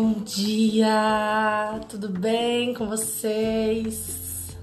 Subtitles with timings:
[0.00, 1.80] Bom dia!
[1.88, 4.56] Tudo bem com vocês?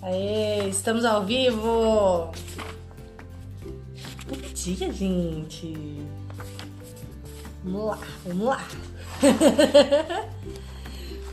[0.00, 2.30] Aê, estamos ao vivo!
[4.28, 5.74] Bom dia, gente!
[7.64, 8.68] Vamos lá, vamos lá!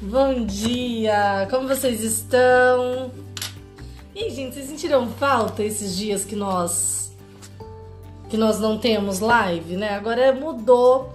[0.01, 1.47] Bom dia!
[1.51, 3.11] Como vocês estão?
[4.15, 6.92] E gente, vocês sentiram falta esses dias que nós
[8.33, 9.93] que nós não temos live, né?
[9.93, 11.13] Agora mudou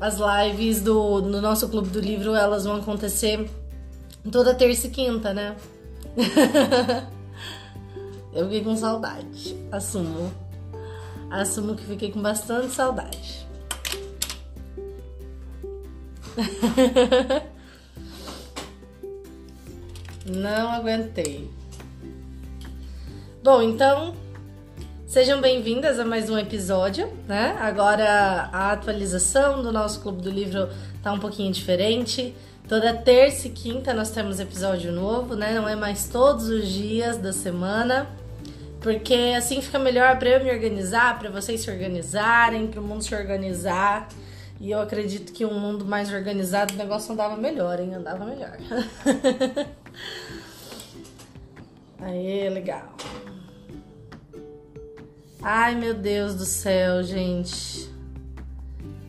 [0.00, 3.46] as lives do, no nosso clube do livro, elas vão acontecer
[4.32, 5.54] toda terça e quinta, né?
[8.32, 10.32] Eu fiquei com saudade, assumo.
[11.30, 13.46] Assumo que fiquei com bastante saudade.
[20.24, 21.50] Não aguentei.
[23.44, 24.14] Bom, então
[25.16, 27.56] Sejam bem-vindas a mais um episódio, né?
[27.58, 30.68] Agora a atualização do nosso Clube do Livro
[31.02, 32.34] tá um pouquinho diferente.
[32.68, 35.54] Toda terça e quinta nós temos episódio novo, né?
[35.54, 38.06] Não é mais todos os dias da semana,
[38.82, 43.02] porque assim fica melhor para eu me organizar, para vocês se organizarem, para o mundo
[43.02, 44.08] se organizar.
[44.60, 47.94] E eu acredito que um mundo mais organizado o negócio andava melhor, hein?
[47.94, 48.58] Andava melhor.
[52.04, 52.94] Aê, legal.
[55.48, 57.88] Ai, meu Deus do céu, gente.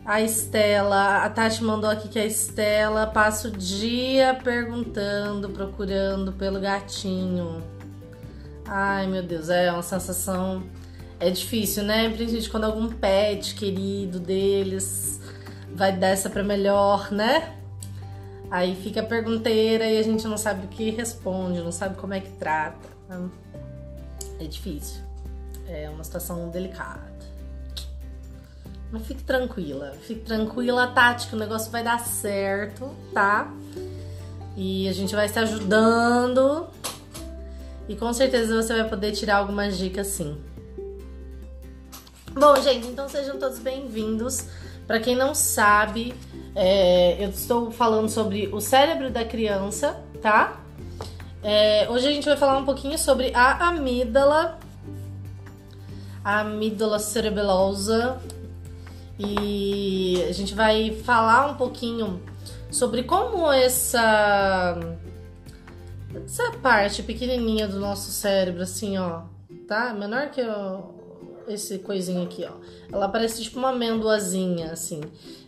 [0.04, 6.60] A Estela, a Tati mandou aqui que a Estela passa o dia perguntando, procurando pelo
[6.60, 7.60] gatinho.
[8.64, 10.62] Ai, meu Deus, é uma sensação.
[11.18, 12.08] É difícil, né?
[12.08, 15.20] Principalmente quando algum pet querido deles
[15.74, 17.52] vai dessa para melhor, né?
[18.48, 22.14] Aí fica a pergunteira e a gente não sabe o que responde, não sabe como
[22.14, 22.88] é que trata.
[24.38, 25.07] É difícil.
[25.68, 27.18] É uma situação delicada.
[28.90, 33.52] Mas fique tranquila, fique tranquila, Tati, que o negócio vai dar certo, tá?
[34.56, 36.66] E a gente vai se ajudando.
[37.86, 40.38] E com certeza você vai poder tirar algumas dicas sim.
[42.32, 44.46] Bom, gente, então sejam todos bem-vindos.
[44.86, 46.14] Para quem não sabe,
[46.54, 50.58] é, eu estou falando sobre o cérebro da criança, tá?
[51.42, 54.58] É, hoje a gente vai falar um pouquinho sobre a amígdala
[56.36, 58.20] amígdala cerebelosa
[59.18, 62.22] e a gente vai falar um pouquinho
[62.70, 64.78] sobre como essa
[66.24, 69.22] essa parte pequenininha do nosso cérebro assim, ó,
[69.66, 69.94] tá?
[69.94, 70.42] Menor que
[71.48, 72.52] esse coisinho aqui, ó.
[72.92, 75.00] Ela parece tipo uma amendoazinha assim.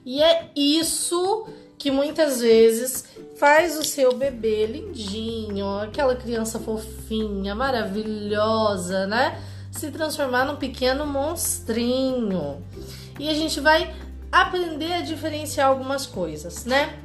[0.04, 1.46] E é isso
[1.78, 3.04] que muitas vezes
[3.36, 9.38] faz o seu bebê lindinho, aquela criança fofinha, maravilhosa, né?
[9.70, 12.62] Se transformar num pequeno monstrinho.
[13.18, 13.94] E a gente vai
[14.30, 16.98] aprender a diferenciar algumas coisas, né?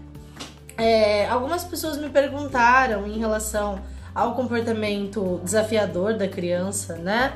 [0.78, 3.80] É, algumas pessoas me perguntaram em relação
[4.14, 7.34] ao comportamento desafiador da criança, né?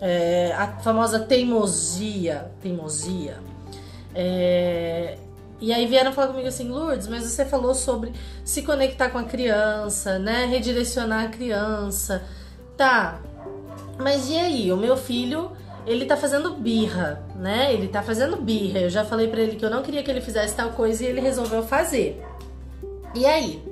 [0.00, 3.38] É, a famosa teimosia, teimosia.
[4.14, 5.18] É,
[5.60, 8.12] e aí vieram falar comigo assim, Lourdes, mas você falou sobre
[8.44, 10.44] se conectar com a criança, né?
[10.46, 12.22] Redirecionar a criança.
[12.76, 13.20] Tá,
[13.98, 15.50] mas e aí, o meu filho,
[15.86, 17.72] ele tá fazendo birra, né?
[17.72, 18.80] Ele tá fazendo birra.
[18.80, 21.06] Eu já falei para ele que eu não queria que ele fizesse tal coisa e
[21.06, 22.22] ele resolveu fazer.
[23.14, 23.62] E aí,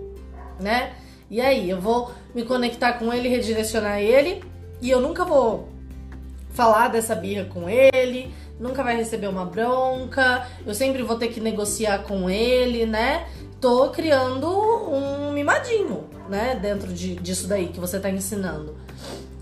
[0.60, 0.94] né?
[1.30, 4.42] E aí, eu vou me conectar com ele, redirecionar ele,
[4.80, 5.68] e eu nunca vou
[6.50, 11.40] falar dessa birra com ele, nunca vai receber uma bronca, eu sempre vou ter que
[11.40, 13.26] negociar com ele, né?
[13.60, 16.58] Tô criando um mimadinho, né?
[16.60, 18.85] Dentro de, disso daí que você tá ensinando.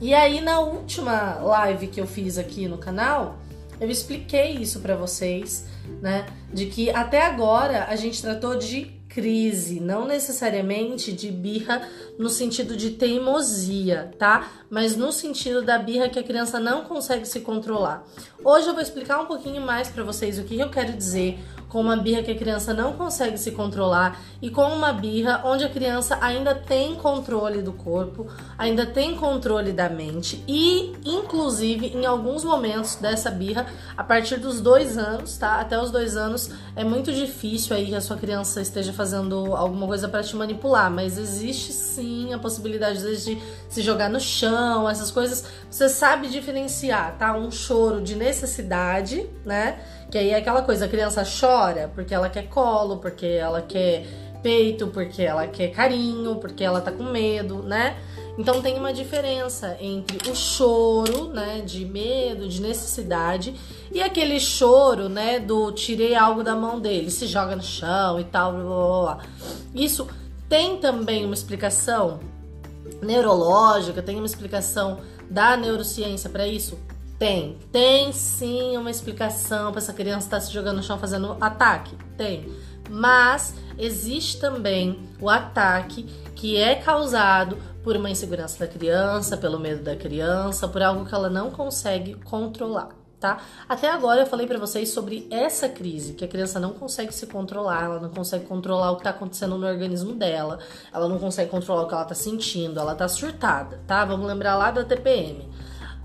[0.05, 3.39] E aí na última live que eu fiz aqui no canal,
[3.81, 5.65] eu expliquei isso para vocês,
[6.03, 6.27] né?
[6.53, 11.89] De que até agora a gente tratou de crise, não necessariamente de birra
[12.19, 14.47] no sentido de teimosia, tá?
[14.69, 18.05] Mas no sentido da birra que a criança não consegue se controlar.
[18.45, 21.39] Hoje eu vou explicar um pouquinho mais para vocês o que eu quero dizer
[21.75, 25.65] com uma birra que a criança não consegue se controlar e com uma birra onde
[25.65, 32.07] a criança ainda tem controle do corpo, ainda tem controle da mente e, inclusive, em
[32.07, 33.67] alguns momentos dessa birra,
[33.97, 35.61] a partir dos dois anos, tá?
[35.61, 39.89] Até os dois anos é muito difícil aí que a sua criança esteja fazendo alguma
[39.89, 45.11] coisa para te manipular, mas existe sim a possibilidade de se jogar no chão, essas
[45.11, 45.45] coisas.
[45.69, 47.37] Você sabe diferenciar, tá?
[47.37, 49.77] Um choro de necessidade, né?
[50.11, 54.07] Que aí é aquela coisa, a criança chora porque ela quer colo, porque ela quer
[54.43, 57.97] peito, porque ela quer carinho, porque ela tá com medo, né?
[58.37, 63.55] Então tem uma diferença entre o choro, né, de medo, de necessidade,
[63.93, 68.25] e aquele choro, né, do tirei algo da mão dele, se joga no chão e
[68.25, 69.19] tal, blá, blá, blá.
[69.73, 70.09] Isso
[70.49, 72.19] tem também uma explicação
[73.01, 74.99] neurológica, tem uma explicação
[75.31, 76.79] da neurociência para isso?
[77.19, 77.59] Tem.
[77.71, 81.97] Tem sim uma explicação para essa criança estar tá se jogando no chão fazendo ataque?
[82.17, 82.53] Tem.
[82.91, 89.83] Mas existe também o ataque que é causado por uma insegurança da criança, pelo medo
[89.83, 92.89] da criança, por algo que ela não consegue controlar.
[93.21, 93.39] Tá?
[93.67, 97.27] Até agora eu falei para vocês sobre essa crise, que a criança não consegue se
[97.27, 100.59] controlar, ela não consegue controlar o que tá acontecendo no organismo dela,
[100.93, 104.05] ela não consegue controlar o que ela tá sentindo, ela tá surtada, tá?
[104.05, 105.49] Vamos lembrar lá da TPM.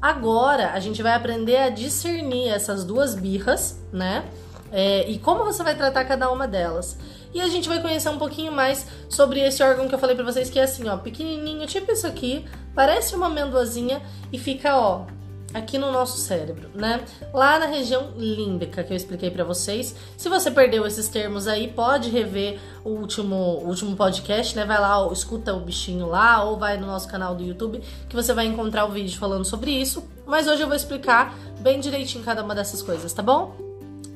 [0.01, 4.25] Agora a gente vai aprender a discernir essas duas birras, né?
[4.71, 6.97] É, e como você vai tratar cada uma delas.
[7.33, 10.25] E a gente vai conhecer um pouquinho mais sobre esse órgão que eu falei pra
[10.25, 14.01] vocês, que é assim, ó, pequenininho, tipo isso aqui, parece uma amendoazinha
[14.31, 15.05] e fica, ó,
[15.53, 17.03] aqui no nosso cérebro, né?
[17.33, 19.95] Lá na região límbica que eu expliquei para vocês.
[20.17, 24.65] Se você perdeu esses termos aí, pode rever o último, o último podcast, né?
[24.65, 28.33] Vai lá, escuta o bichinho lá ou vai no nosso canal do YouTube que você
[28.33, 30.03] vai encontrar o vídeo falando sobre isso.
[30.25, 33.55] Mas hoje eu vou explicar bem direitinho cada uma dessas coisas, tá bom?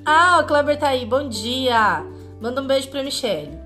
[0.05, 1.05] Ah, o Kleber tá aí.
[1.05, 2.05] Bom dia.
[2.39, 3.57] Manda um beijo pra Michelle.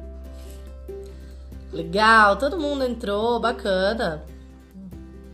[1.73, 4.23] Legal, todo mundo entrou, bacana.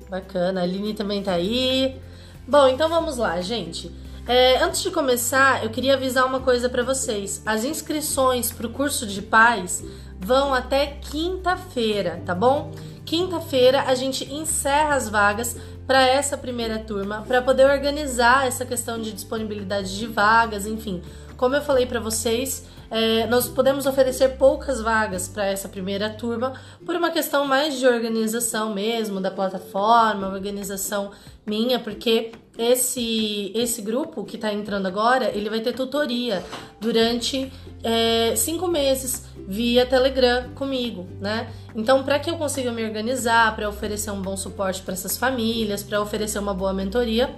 [0.10, 2.00] Bacana, a Aline também tá aí.
[2.46, 3.90] Bom, então vamos lá, gente.
[4.28, 7.42] É, antes de começar, eu queria avisar uma coisa para vocês.
[7.46, 9.84] As inscrições para o curso de paz
[10.20, 12.72] vão até quinta-feira, tá bom?
[13.06, 15.58] Quinta-feira a gente encerra as vagas
[15.88, 21.02] para essa primeira turma, para poder organizar essa questão de disponibilidade de vagas, enfim.
[21.38, 26.54] Como eu falei para vocês, é, nós podemos oferecer poucas vagas para essa primeira turma
[26.86, 31.10] por uma questão mais de organização mesmo da plataforma, organização
[31.44, 36.44] minha, porque esse esse grupo que está entrando agora ele vai ter tutoria
[36.80, 37.52] durante
[37.84, 41.52] é, cinco meses via Telegram comigo, né?
[41.76, 45.82] Então, para que eu consiga me organizar, para oferecer um bom suporte para essas famílias,
[45.82, 47.34] para oferecer uma boa mentoria,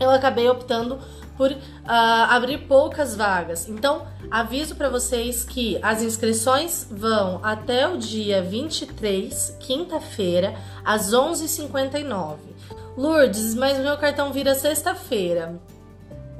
[0.00, 0.98] eu acabei optando
[1.36, 3.68] por uh, abrir poucas vagas.
[3.68, 10.54] Então, aviso para vocês que as inscrições vão até o dia 23, quinta-feira,
[10.84, 12.36] às 11h59.
[12.96, 15.60] Lourdes, mas meu cartão vira sexta-feira.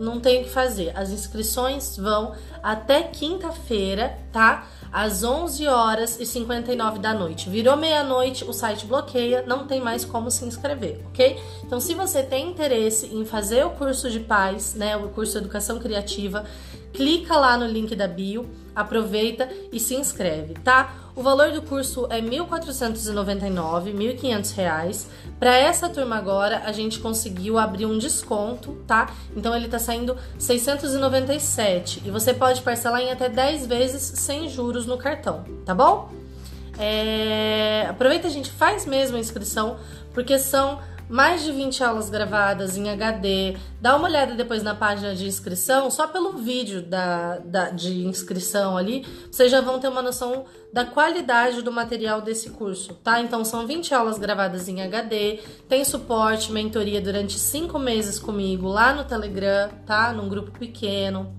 [0.00, 0.92] Não tem o que fazer.
[0.96, 4.66] As inscrições vão até quinta-feira, tá?
[4.92, 7.48] às 11 horas e 59 da noite.
[7.48, 11.38] Virou meia-noite, o site bloqueia, não tem mais como se inscrever, ok?
[11.64, 15.38] Então, se você tem interesse em fazer o curso de paz, né, o curso de
[15.38, 16.44] educação criativa,
[16.92, 20.94] clica lá no link da bio, aproveita e se inscreve, tá?
[21.14, 25.06] O valor do curso é R$ 1.499, R$ 1.500.
[25.38, 29.12] Para essa turma agora, a gente conseguiu abrir um desconto, tá?
[29.36, 34.86] Então ele tá saindo 697 e você pode parcelar em até 10 vezes sem juros
[34.86, 36.10] no cartão, tá bom?
[36.78, 37.86] É...
[37.90, 39.76] Aproveita, a gente faz mesmo a inscrição,
[40.14, 40.78] porque são
[41.10, 43.56] mais de 20 aulas gravadas em HD.
[43.80, 48.76] Dá uma olhada depois na página de inscrição, só pelo vídeo da, da, de inscrição
[48.76, 53.20] ali, vocês já vão ter uma noção da qualidade do material desse curso, tá?
[53.20, 58.94] Então são 20 aulas gravadas em HD, tem suporte, mentoria durante 5 meses comigo lá
[58.94, 60.12] no Telegram, tá?
[60.12, 61.34] Num grupo pequeno.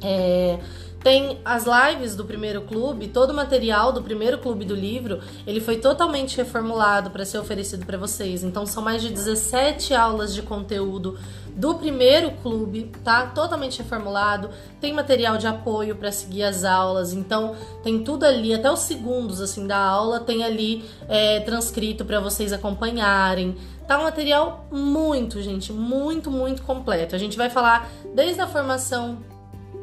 [0.00, 0.58] É,
[1.02, 5.60] tem as lives do primeiro clube, todo o material do primeiro clube do livro, ele
[5.60, 8.44] foi totalmente reformulado para ser oferecido para vocês.
[8.44, 11.18] Então são mais de 17 aulas de conteúdo
[11.54, 13.26] do primeiro clube, tá?
[13.26, 14.50] Totalmente reformulado.
[14.80, 19.40] Tem material de apoio para seguir as aulas, então tem tudo ali, até os segundos
[19.40, 23.56] assim da aula tem ali é, transcrito para vocês acompanharem.
[23.86, 27.14] Tá um material muito, gente, muito, muito completo.
[27.14, 29.18] A gente vai falar desde a formação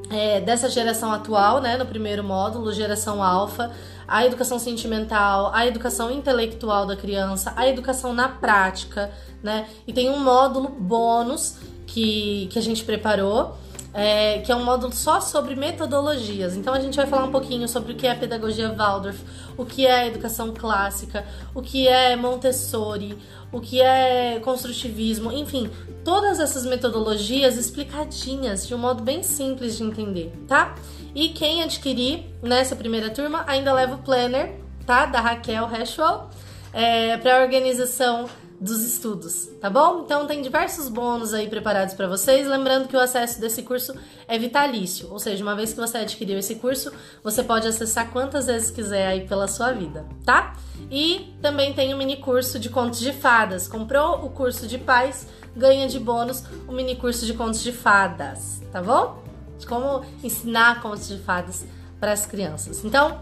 [0.10, 3.72] é, dessa geração atual, né, no primeiro módulo, geração alfa,
[4.08, 9.12] a educação sentimental, a educação intelectual da criança, a educação na prática,
[9.44, 9.68] né?
[9.88, 13.56] E tem um módulo bônus que, que a gente preparou,
[13.94, 16.56] é, que é um módulo só sobre metodologias.
[16.56, 19.20] Então a gente vai falar um pouquinho sobre o que é pedagogia Waldorf,
[19.58, 23.18] o que é educação clássica, o que é Montessori,
[23.52, 25.70] o que é construtivismo, enfim,
[26.04, 30.76] todas essas metodologias explicadinhas de um modo bem simples de entender, tá?
[31.16, 34.56] E quem adquirir nessa primeira turma ainda leva o planner,
[34.86, 35.08] tá?
[35.08, 36.30] Da Raquel Heschel,
[36.72, 38.30] é, para organização
[38.60, 40.02] dos estudos, tá bom?
[40.04, 43.94] Então tem diversos bônus aí preparados para vocês, lembrando que o acesso desse curso
[44.28, 46.92] é vitalício, ou seja, uma vez que você adquiriu esse curso,
[47.24, 50.58] você pode acessar quantas vezes quiser aí pela sua vida, tá?
[50.92, 53.68] E também tem o mini curso de contos de fadas.
[53.68, 58.62] Comprou o curso de paz, ganha de bônus o mini curso de contos de fadas,
[58.72, 59.24] tá bom?
[59.58, 61.66] De como ensinar contos de fadas
[62.00, 62.84] para as crianças.
[62.84, 63.20] Então,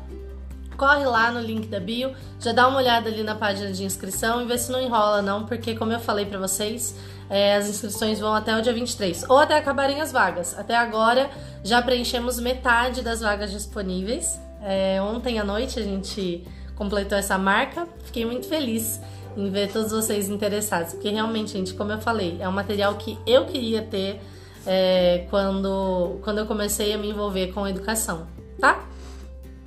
[0.77, 4.41] corre lá no link da bio, já dá uma olhada ali na página de inscrição
[4.41, 6.95] e vê se não enrola não, porque como eu falei para vocês,
[7.29, 10.57] é, as inscrições vão até o dia 23, ou até acabarem as vagas.
[10.57, 11.29] Até agora
[11.63, 14.39] já preenchemos metade das vagas disponíveis.
[14.61, 19.01] É, ontem à noite a gente completou essa marca, fiquei muito feliz
[19.35, 23.17] em ver todos vocês interessados, porque realmente, gente, como eu falei, é um material que
[23.25, 24.19] eu queria ter
[24.65, 28.27] é, quando, quando eu comecei a me envolver com a educação,
[28.59, 28.83] tá?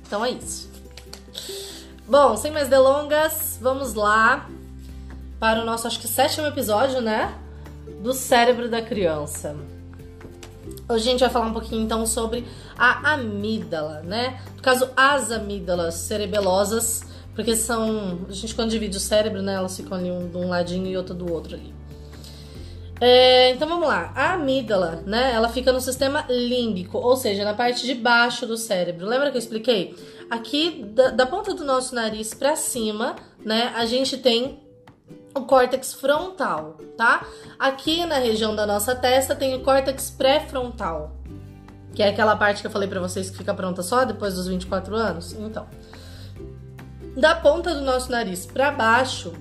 [0.05, 0.70] Então é isso.
[2.11, 4.49] Bom, sem mais delongas, vamos lá
[5.39, 7.33] para o nosso, acho que sétimo episódio, né?
[8.03, 9.55] Do cérebro da criança.
[10.89, 12.45] Hoje a gente vai falar um pouquinho então sobre
[12.77, 14.41] a amígdala, né?
[14.57, 17.03] No caso, as amígdalas cerebelosas,
[17.33, 18.25] porque são.
[18.27, 19.53] A gente, quando divide o cérebro, né?
[19.53, 21.73] Elas ficam ali um de um ladinho e outro do outro ali.
[22.99, 24.11] É, então vamos lá.
[24.13, 25.31] A amígdala, né?
[25.33, 29.07] Ela fica no sistema límbico, ou seja, na parte de baixo do cérebro.
[29.07, 29.95] Lembra que eu expliquei?
[30.31, 34.63] Aqui, da, da ponta do nosso nariz para cima, né, a gente tem
[35.35, 37.27] o córtex frontal, tá?
[37.59, 41.11] Aqui na região da nossa testa tem o córtex pré-frontal,
[41.93, 44.47] que é aquela parte que eu falei para vocês que fica pronta só depois dos
[44.47, 45.33] 24 anos.
[45.33, 45.67] Então,
[47.17, 49.33] da ponta do nosso nariz para baixo,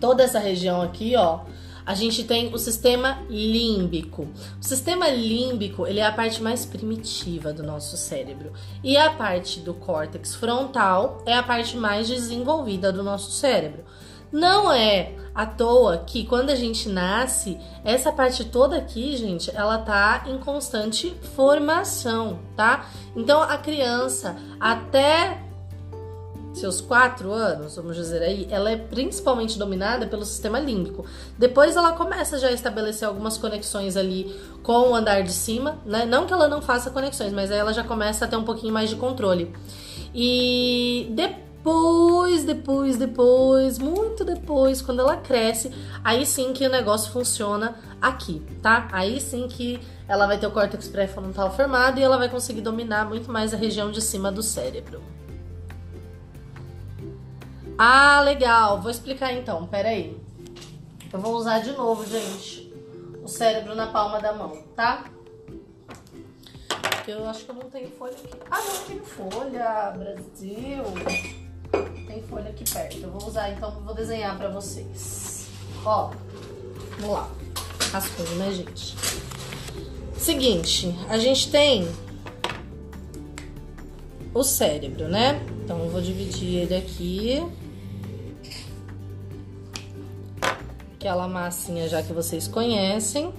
[0.00, 1.40] toda essa região aqui, ó,
[1.86, 4.26] a gente tem o sistema límbico.
[4.60, 8.52] O sistema límbico, ele é a parte mais primitiva do nosso cérebro.
[8.82, 13.84] E a parte do córtex frontal é a parte mais desenvolvida do nosso cérebro.
[14.32, 19.78] Não é à toa que quando a gente nasce, essa parte toda aqui, gente, ela
[19.78, 22.86] tá em constante formação, tá?
[23.14, 25.45] Então a criança até
[26.56, 31.04] seus quatro anos, vamos dizer aí, ela é principalmente dominada pelo sistema límbico.
[31.38, 36.06] Depois ela começa já a estabelecer algumas conexões ali com o andar de cima, né?
[36.06, 38.72] Não que ela não faça conexões, mas aí ela já começa a ter um pouquinho
[38.72, 39.54] mais de controle.
[40.14, 45.70] E depois, depois, depois, muito depois, quando ela cresce,
[46.02, 48.88] aí sim que o negócio funciona aqui, tá?
[48.92, 53.06] Aí sim que ela vai ter o córtex pré-frontal formado e ela vai conseguir dominar
[53.06, 55.02] muito mais a região de cima do cérebro.
[57.78, 58.80] Ah, legal.
[58.80, 59.66] Vou explicar então.
[59.66, 60.18] Pera aí.
[61.12, 62.72] Eu vou usar de novo, gente,
[63.22, 65.04] o cérebro na palma da mão, tá?
[67.06, 68.36] Eu acho que eu não tenho folha aqui.
[68.50, 70.84] Ah, não, tenho folha, Brasil.
[72.06, 72.98] Tem folha aqui perto.
[72.98, 75.46] Eu vou usar, então, vou desenhar pra vocês.
[75.84, 76.10] Ó,
[76.98, 77.30] vamos lá.
[77.92, 78.96] Rascunho, né, gente?
[80.18, 81.88] Seguinte, a gente tem
[84.34, 85.40] o cérebro, né?
[85.62, 87.46] Então, eu vou dividir ele aqui.
[91.06, 93.32] Aquela massinha já que vocês conhecem.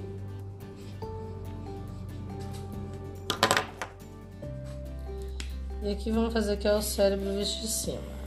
[5.84, 8.18] E aqui vamos fazer aqui o cérebro visto de cima.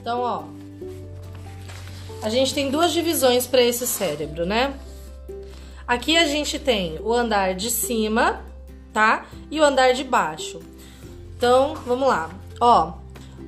[0.00, 0.44] Então, ó,
[2.22, 4.74] a gente tem duas divisões para esse cérebro, né?
[5.86, 8.42] Aqui a gente tem o andar de cima,
[8.94, 9.26] tá?
[9.50, 10.60] E o andar de baixo.
[11.36, 12.30] Então, vamos lá.
[12.58, 13.03] Ó,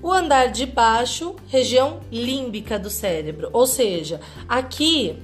[0.06, 5.18] o andar de baixo, região límbica do cérebro, ou seja, aqui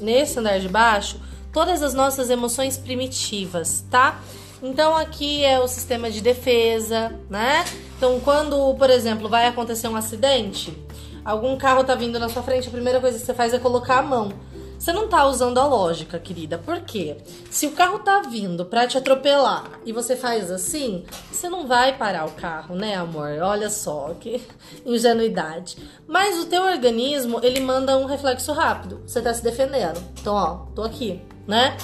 [0.00, 1.20] nesse andar de baixo,
[1.52, 4.20] todas as nossas emoções primitivas, tá?
[4.60, 7.64] Então aqui é o sistema de defesa, né?
[7.96, 10.76] Então quando, por exemplo, vai acontecer um acidente,
[11.24, 13.98] algum carro tá vindo na sua frente, a primeira coisa que você faz é colocar
[13.98, 14.32] a mão.
[14.78, 16.58] Você não tá usando a lógica, querida.
[16.58, 17.16] Por quê?
[17.50, 21.96] Se o carro tá vindo para te atropelar e você faz assim, você não vai
[21.96, 23.38] parar o carro, né, amor?
[23.42, 24.40] Olha só que
[24.84, 25.76] ingenuidade.
[26.06, 29.00] Mas o teu organismo, ele manda um reflexo rápido.
[29.06, 30.02] Você tá se defendendo.
[30.20, 31.76] Então, ó, tô aqui, né?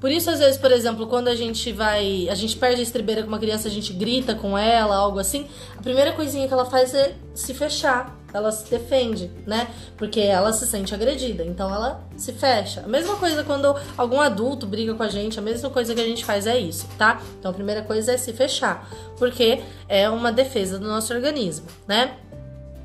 [0.00, 2.28] Por isso, às vezes, por exemplo, quando a gente vai.
[2.28, 5.48] A gente perde a estribeira com uma criança, a gente grita com ela, algo assim.
[5.76, 9.68] A primeira coisinha que ela faz é se fechar ela se defende, né?
[9.96, 12.82] Porque ela se sente agredida, então ela se fecha.
[12.82, 16.04] A mesma coisa quando algum adulto briga com a gente, a mesma coisa que a
[16.04, 17.20] gente faz é isso, tá?
[17.38, 22.16] Então a primeira coisa é se fechar, porque é uma defesa do nosso organismo, né?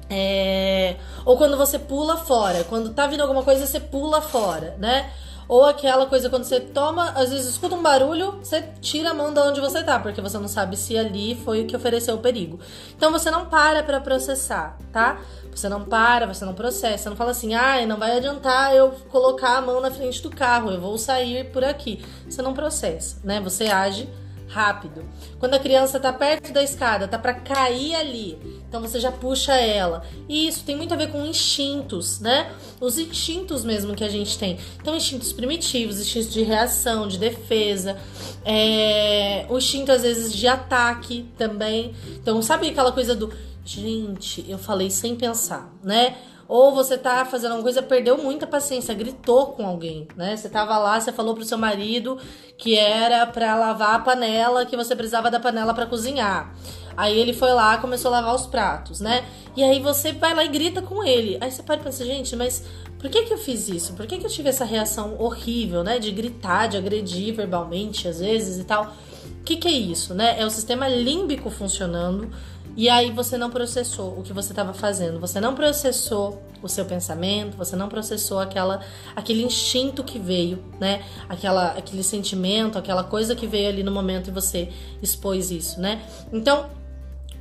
[0.09, 0.95] É...
[1.25, 5.11] Ou quando você pula fora, quando tá vindo alguma coisa, você pula fora, né?
[5.47, 9.33] Ou aquela coisa quando você toma, às vezes escuta um barulho, você tira a mão
[9.33, 12.19] de onde você tá, porque você não sabe se ali foi o que ofereceu o
[12.19, 12.59] perigo.
[12.95, 15.19] Então você não para para processar, tá?
[15.51, 18.91] Você não para, você não processa, você não fala assim, ah, não vai adiantar eu
[19.09, 22.03] colocar a mão na frente do carro, eu vou sair por aqui.
[22.27, 23.39] Você não processa, né?
[23.41, 24.09] Você age
[24.53, 25.03] rápido.
[25.39, 29.53] Quando a criança tá perto da escada, tá para cair ali, então você já puxa
[29.53, 30.03] ela.
[30.29, 32.51] E isso tem muito a ver com instintos, né?
[32.79, 34.59] Os instintos mesmo que a gente tem.
[34.79, 37.97] Então, instintos primitivos, instintos de reação, de defesa,
[38.45, 39.45] é...
[39.49, 41.95] o instinto às vezes de ataque também.
[42.15, 43.33] Então, sabe aquela coisa do
[43.65, 46.17] gente, eu falei sem pensar, né?
[46.47, 50.35] Ou você tá fazendo uma coisa, perdeu muita paciência, gritou com alguém, né?
[50.35, 52.17] Você tava lá, você falou pro seu marido
[52.57, 56.53] que era para lavar a panela, que você precisava da panela para cozinhar.
[56.95, 59.25] Aí ele foi lá, começou a lavar os pratos, né?
[59.55, 61.37] E aí você vai lá e grita com ele.
[61.41, 62.63] Aí você para e pensa, gente, mas
[62.99, 63.93] por que que eu fiz isso?
[63.93, 65.99] Por que que eu tive essa reação horrível, né?
[65.99, 68.93] De gritar, de agredir verbalmente às vezes e tal.
[69.39, 70.39] O que que é isso, né?
[70.39, 72.31] É o sistema límbico funcionando
[72.75, 76.85] e aí você não processou o que você estava fazendo, você não processou o seu
[76.85, 78.81] pensamento, você não processou aquela
[79.15, 81.03] aquele instinto que veio, né?
[81.29, 84.69] Aquela aquele sentimento, aquela coisa que veio ali no momento e você
[85.01, 86.01] expôs isso, né?
[86.31, 86.69] Então,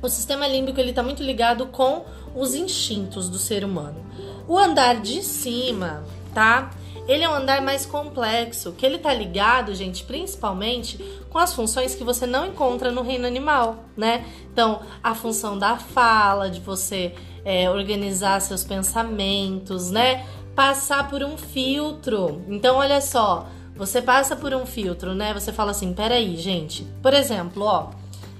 [0.01, 2.03] o sistema límbico ele está muito ligado com
[2.35, 4.05] os instintos do ser humano.
[4.47, 6.71] O andar de cima, tá?
[7.07, 10.97] Ele é um andar mais complexo, que ele tá ligado, gente, principalmente
[11.29, 14.25] com as funções que você não encontra no reino animal, né?
[14.51, 20.25] Então, a função da fala, de você é, organizar seus pensamentos, né?
[20.55, 22.41] Passar por um filtro.
[22.47, 25.33] Então, olha só, você passa por um filtro, né?
[25.33, 26.83] Você fala assim, peraí, gente.
[27.01, 27.89] Por exemplo, ó,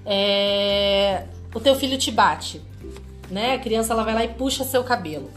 [0.05, 1.25] é...
[1.53, 2.62] o teu filho te bate,
[3.29, 3.55] né?
[3.55, 5.29] A criança ela vai lá e puxa seu cabelo.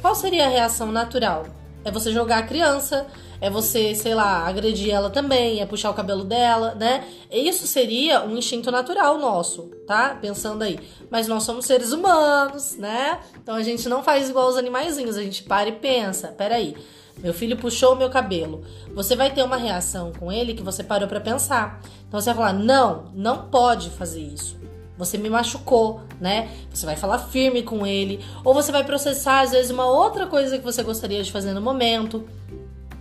[0.00, 1.46] Qual seria a reação natural?
[1.88, 3.06] É você jogar a criança,
[3.40, 7.02] é você, sei lá, agredir ela também, é puxar o cabelo dela, né?
[7.30, 10.18] Isso seria um instinto natural nosso, tá?
[10.20, 10.78] Pensando aí.
[11.10, 13.20] Mas nós somos seres humanos, né?
[13.42, 16.76] Então a gente não faz igual os animaizinhos, a gente para e pensa, peraí.
[17.22, 18.62] Meu filho puxou o meu cabelo.
[18.94, 21.80] Você vai ter uma reação com ele que você parou para pensar.
[22.06, 24.57] Então você vai falar: "Não, não pode fazer isso
[24.98, 26.50] você me machucou, né?
[26.74, 30.58] Você vai falar firme com ele, ou você vai processar às vezes uma outra coisa
[30.58, 32.28] que você gostaria de fazer no momento,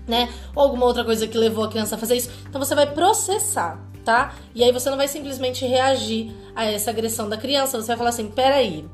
[0.08, 0.30] né?
[0.56, 2.30] Ou alguma outra coisa que levou a criança a fazer isso.
[2.48, 4.36] Então você vai processar, tá?
[4.54, 8.10] E aí você não vai simplesmente reagir a essa agressão da criança, você vai falar
[8.10, 8.86] assim: peraí,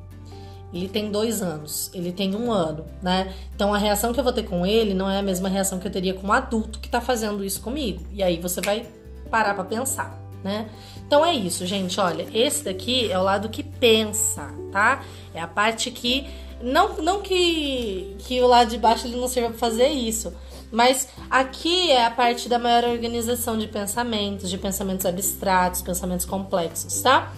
[0.73, 3.31] ele tem dois anos, ele tem um ano, né?
[3.55, 5.87] Então a reação que eu vou ter com ele não é a mesma reação que
[5.87, 8.03] eu teria com um adulto que tá fazendo isso comigo.
[8.11, 8.87] E aí você vai
[9.29, 10.67] parar para pensar, né?
[11.13, 11.99] Então é isso, gente.
[11.99, 15.03] Olha, esse daqui é o lado que pensa, tá?
[15.31, 16.25] É a parte que.
[16.59, 20.33] Não, não que, que o lado de baixo ele não sirva para fazer isso.
[20.71, 27.03] Mas aqui é a parte da maior organização de pensamentos, de pensamentos abstratos, pensamentos complexos,
[27.03, 27.31] tá?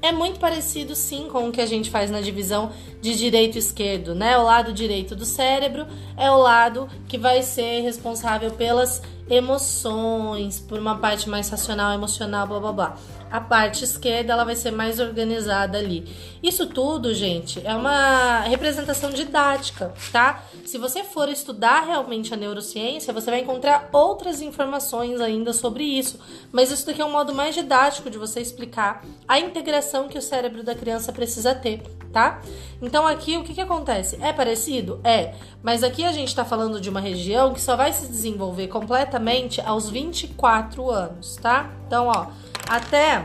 [0.00, 3.58] É muito parecido sim com o que a gente faz na divisão de direito e
[3.58, 4.38] esquerdo, né?
[4.38, 5.84] O lado direito do cérebro
[6.16, 12.46] é o lado que vai ser responsável pelas emoções, por uma parte mais racional, emocional,
[12.46, 12.96] blá blá blá
[13.30, 16.06] a parte esquerda ela vai ser mais organizada ali.
[16.42, 20.44] Isso tudo, gente, é uma representação didática, tá?
[20.64, 26.18] Se você for estudar realmente a neurociência, você vai encontrar outras informações ainda sobre isso.
[26.52, 30.22] Mas isso daqui é um modo mais didático de você explicar a integração que o
[30.22, 32.40] cérebro da criança precisa ter, tá?
[32.80, 34.18] Então aqui o que, que acontece?
[34.20, 35.00] É parecido?
[35.02, 38.68] É, mas aqui a gente está falando de uma região que só vai se desenvolver
[38.68, 41.75] completamente aos 24 anos, tá?
[41.86, 42.26] Então, ó
[42.68, 43.24] até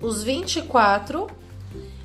[0.00, 1.26] os 24,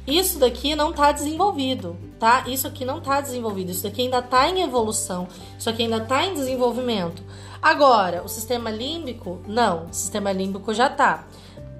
[0.05, 2.43] isso daqui não está desenvolvido, tá?
[2.47, 6.25] Isso aqui não está desenvolvido, isso daqui ainda está em evolução, isso aqui ainda está
[6.25, 7.23] em desenvolvimento.
[7.61, 11.25] Agora, o sistema límbico, não, o sistema límbico já está.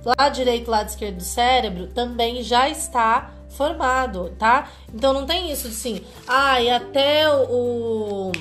[0.04, 4.70] Lado direito, lado esquerdo do cérebro também já está formado, tá?
[4.94, 8.32] Então não tem isso de assim, ah, e até o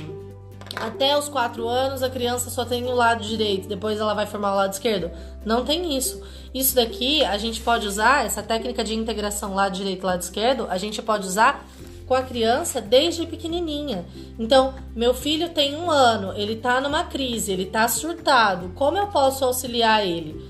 [0.77, 4.53] até os 4 anos a criança só tem o lado direito, depois ela vai formar
[4.53, 5.11] o lado esquerdo.
[5.45, 6.23] Não tem isso.
[6.55, 10.79] Isso daqui a gente pode usar, essa técnica de integração lado direito lado esquerdo, a
[10.79, 11.67] gente pode usar
[12.07, 14.07] com a criança desde pequenininha.
[14.39, 18.71] Então, meu filho tem um ano, ele tá numa crise, ele tá surtado.
[18.75, 20.49] Como eu posso auxiliar ele?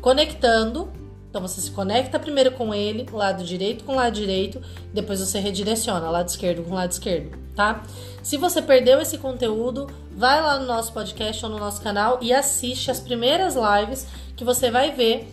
[0.00, 0.90] Conectando.
[1.28, 4.60] Então, você se conecta primeiro com ele, lado direito com lado direito,
[4.92, 7.82] depois você redireciona lado esquerdo com lado esquerdo, tá?
[8.22, 12.32] Se você perdeu esse conteúdo, vai lá no nosso podcast ou no nosso canal e
[12.32, 15.30] assiste as primeiras lives que você vai ver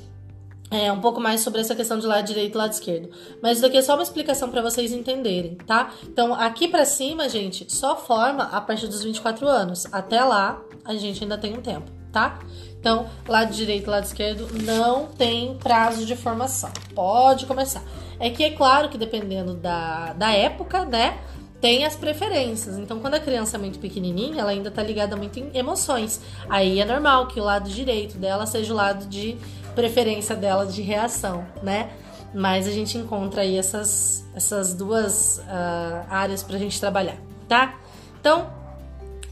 [0.70, 3.10] é, um pouco mais sobre essa questão de lado direito e lado esquerdo.
[3.42, 5.94] Mas isso daqui é só uma explicação para vocês entenderem, tá?
[6.04, 9.86] Então, aqui para cima, gente, só forma a partir dos 24 anos.
[9.94, 12.40] Até lá, a gente ainda tem um tempo, tá?
[12.78, 16.72] Então, lado direito e lado esquerdo não tem prazo de formação.
[16.94, 17.84] Pode começar.
[18.20, 21.18] É que é claro que dependendo da, da época, né?
[21.60, 22.78] Tem as preferências.
[22.78, 26.22] Então, quando a criança é muito pequenininha, ela ainda tá ligada muito em emoções.
[26.48, 29.38] Aí é normal que o lado direito dela seja o lado de
[29.74, 31.92] preferência dela de reação, né?
[32.34, 37.18] Mas a gente encontra aí essas, essas duas uh, áreas pra gente trabalhar,
[37.48, 37.76] tá?
[38.20, 38.52] Então,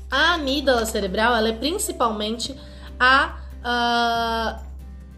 [0.09, 2.55] a amígdala cerebral, ela é principalmente
[2.99, 4.59] a, a,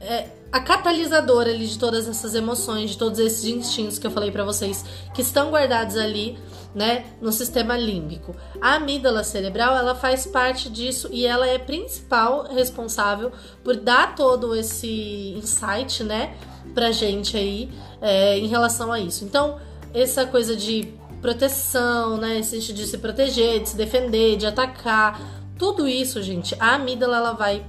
[0.01, 4.31] é, a catalisadora ali de todas essas emoções, de todos esses instintos que eu falei
[4.31, 6.37] para vocês, que estão guardados ali,
[6.77, 8.35] né, no sistema límbico.
[8.61, 13.31] A amígdala cerebral, ela faz parte disso e ela é principal responsável
[13.63, 16.37] por dar todo esse insight, né,
[16.75, 19.25] pra gente aí é, em relação a isso.
[19.25, 19.59] Então,
[19.91, 25.19] essa coisa de proteção, né, esse de se proteger, de se defender, de atacar,
[25.57, 27.65] tudo isso, gente, a amígdala ela vai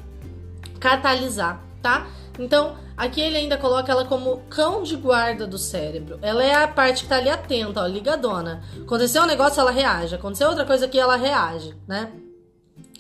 [0.79, 2.07] catalisar, tá?
[2.39, 6.19] Então, aqui ele ainda coloca ela como cão de guarda do cérebro.
[6.21, 8.63] Ela é a parte que tá ali atenta, ó, ligadona.
[8.83, 10.17] Aconteceu um negócio, ela reage.
[10.17, 12.13] Aconteceu outra coisa aqui, ela reage, né?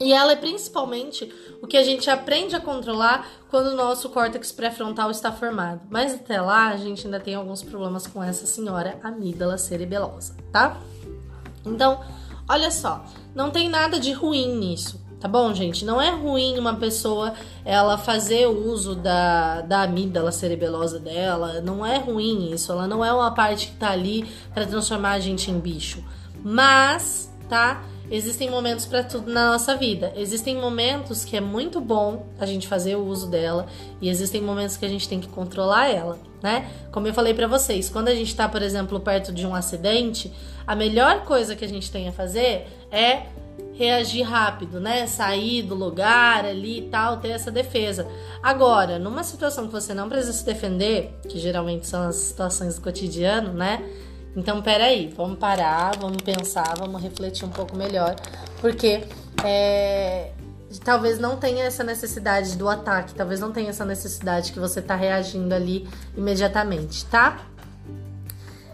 [0.00, 4.52] E ela é principalmente o que a gente aprende a controlar quando o nosso córtex
[4.52, 5.80] pré-frontal está formado.
[5.90, 10.80] Mas até lá, a gente ainda tem alguns problemas com essa senhora amígdala cerebelosa, tá?
[11.66, 12.00] Então,
[12.48, 15.07] olha só, não tem nada de ruim nisso.
[15.20, 15.84] Tá bom, gente?
[15.84, 21.60] Não é ruim uma pessoa ela fazer uso da, da amígdala cerebelosa dela.
[21.60, 22.70] Não é ruim isso.
[22.70, 26.04] Ela não é uma parte que tá ali para transformar a gente em bicho.
[26.42, 27.82] Mas, tá?
[28.10, 30.12] Existem momentos para tudo na nossa vida.
[30.16, 33.66] Existem momentos que é muito bom a gente fazer o uso dela
[34.00, 36.70] e existem momentos que a gente tem que controlar ela, né?
[36.90, 40.32] Como eu falei para vocês, quando a gente tá, por exemplo, perto de um acidente,
[40.66, 43.26] a melhor coisa que a gente tem a fazer é
[43.74, 45.06] reagir rápido, né?
[45.06, 48.08] Sair do lugar ali e tal, ter essa defesa.
[48.42, 52.80] Agora, numa situação que você não precisa se defender, que geralmente são as situações do
[52.80, 53.84] cotidiano, né?
[54.36, 58.14] Então, peraí, vamos parar, vamos pensar, vamos refletir um pouco melhor,
[58.60, 59.04] porque
[59.44, 60.30] é,
[60.84, 64.94] talvez não tenha essa necessidade do ataque, talvez não tenha essa necessidade que você tá
[64.94, 67.38] reagindo ali imediatamente, tá?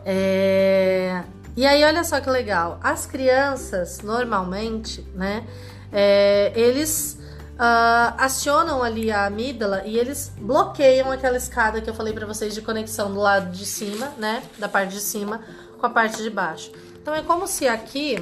[0.04, 1.22] É,
[1.56, 2.78] e aí, olha só que legal.
[2.82, 5.46] As crianças, normalmente, né,
[5.92, 7.18] é, eles
[7.54, 12.54] uh, acionam ali a amígdala e eles bloqueiam aquela escada que eu falei para vocês
[12.54, 15.40] de conexão do lado de cima, né, da parte de cima
[15.78, 16.72] com a parte de baixo.
[17.00, 18.18] Então, é como se aqui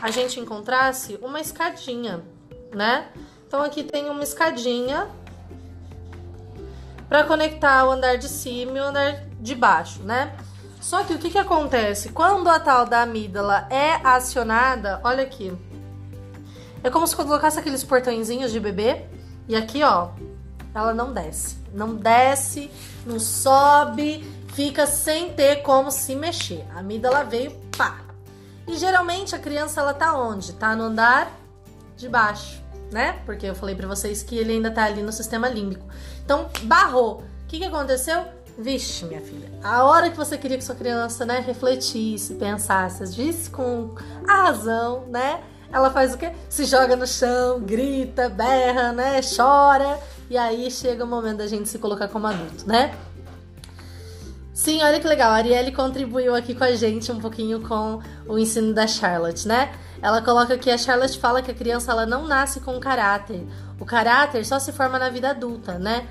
[0.00, 2.22] a gente encontrasse uma escadinha,
[2.74, 3.08] né?
[3.46, 5.08] Então, aqui tem uma escadinha
[7.08, 10.34] para conectar o andar de cima e o andar de baixo, né?
[10.80, 12.08] Só que o que, que acontece?
[12.08, 15.52] Quando a tal da amígdala é acionada, olha aqui.
[16.82, 19.04] É como se colocasse aqueles portõezinhos de bebê.
[19.48, 20.10] E aqui, ó,
[20.74, 21.56] ela não desce.
[21.72, 22.70] Não desce,
[23.06, 24.22] não sobe,
[24.54, 26.64] fica sem ter como se mexer.
[26.74, 28.00] A amígdala veio, pá.
[28.66, 30.52] E geralmente a criança, ela tá onde?
[30.52, 31.30] Tá no andar
[31.96, 33.20] de baixo, né?
[33.24, 35.86] Porque eu falei para vocês que ele ainda tá ali no sistema límbico.
[36.24, 37.22] Então, barrou.
[37.44, 38.24] O que, que aconteceu?
[38.58, 43.48] Vixe, minha filha, a hora que você queria que sua criança, né, refletisse, pensasse, disse
[43.48, 43.94] com
[44.28, 45.42] a razão, né?
[45.72, 46.30] Ela faz o quê?
[46.48, 49.20] Se joga no chão, grita, berra, né?
[49.22, 49.98] Chora.
[50.28, 52.94] E aí chega o momento da gente se colocar como adulto, né?
[54.52, 55.30] Sim, olha que legal.
[55.30, 59.72] A Arielle contribuiu aqui com a gente um pouquinho com o ensino da Charlotte, né?
[60.02, 63.46] Ela coloca que a Charlotte fala que a criança ela não nasce com caráter.
[63.80, 66.06] O caráter só se forma na vida adulta, né?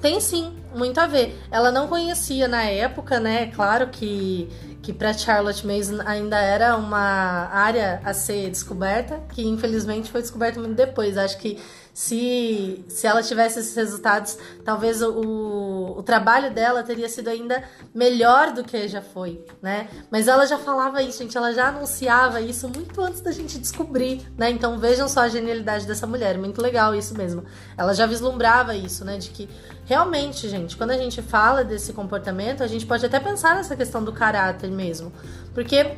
[0.00, 1.38] Tem sim, muito a ver.
[1.50, 3.46] Ela não conhecia na época, né?
[3.48, 4.48] Claro que,
[4.82, 10.58] que para Charlotte Mason ainda era uma área a ser descoberta, que infelizmente foi descoberta
[10.58, 11.18] muito depois.
[11.18, 11.58] Acho que
[11.92, 17.62] se, se ela tivesse esses resultados, talvez o, o trabalho dela teria sido ainda
[17.94, 19.88] melhor do que já foi, né?
[20.10, 24.26] Mas ela já falava isso, gente, ela já anunciava isso muito antes da gente descobrir,
[24.36, 24.50] né?
[24.50, 27.44] Então vejam só a genialidade dessa mulher, muito legal isso mesmo.
[27.76, 29.18] Ela já vislumbrava isso, né?
[29.18, 29.48] De que
[29.84, 34.02] realmente, gente, quando a gente fala desse comportamento, a gente pode até pensar nessa questão
[34.02, 35.12] do caráter mesmo,
[35.52, 35.96] porque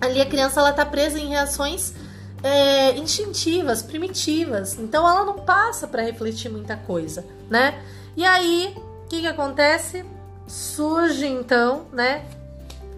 [0.00, 1.94] ali a criança ela tá presa em reações
[2.42, 4.78] é, instintivas, primitivas.
[4.78, 7.82] Então ela não passa para refletir muita coisa, né?
[8.16, 8.74] E aí,
[9.04, 10.04] o que, que acontece?
[10.46, 12.24] Surge então, né?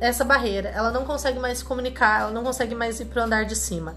[0.01, 0.71] Essa barreira.
[0.71, 3.95] Ela não consegue mais se comunicar, ela não consegue mais ir pro andar de cima.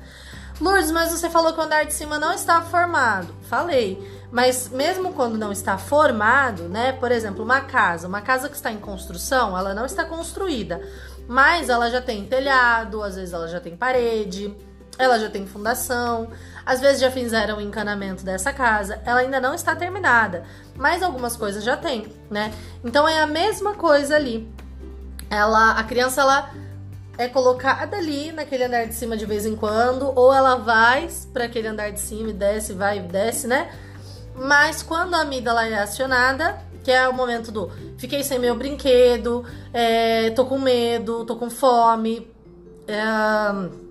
[0.60, 3.34] Lourdes, mas você falou que o andar de cima não está formado.
[3.44, 4.18] Falei.
[4.32, 6.92] Mas mesmo quando não está formado, né?
[6.92, 10.82] Por exemplo, uma casa, uma casa que está em construção, ela não está construída,
[11.28, 14.54] mas ela já tem telhado, às vezes ela já tem parede,
[14.98, 16.30] ela já tem fundação,
[16.66, 20.44] às vezes já fizeram o encanamento dessa casa, ela ainda não está terminada,
[20.76, 22.54] mas algumas coisas já tem, né?
[22.84, 24.48] Então é a mesma coisa ali.
[25.30, 26.50] Ela, a criança ela
[27.18, 31.46] é colocada ali naquele andar de cima de vez em quando, ou ela vai para
[31.46, 33.72] aquele andar de cima e desce, vai e desce, né?
[34.36, 39.44] Mas quando a amígdala é acionada, que é o momento do fiquei sem meu brinquedo,
[39.74, 42.32] é, tô com medo, tô com fome,
[42.88, 43.87] é,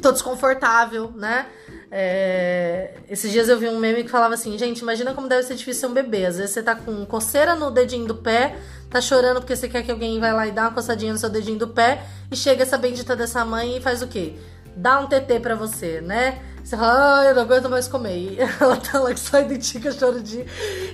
[0.00, 1.46] tô desconfortável, né?
[1.90, 5.54] É, esses dias eu vi um meme que falava assim, gente, imagina como deve ser
[5.54, 6.26] difícil ser um bebê.
[6.26, 8.56] Às vezes você tá com coceira no dedinho do pé,
[8.90, 11.30] tá chorando porque você quer que alguém vai lá e dá uma coçadinha no seu
[11.30, 14.34] dedinho do pé, e chega essa bendita dessa mãe e faz o quê?
[14.76, 16.40] Dá um TT pra você, né?
[16.68, 18.18] Você fala, ah, eu não aguento mais comer.
[18.18, 20.44] E ela tá lá que só identifica choro de,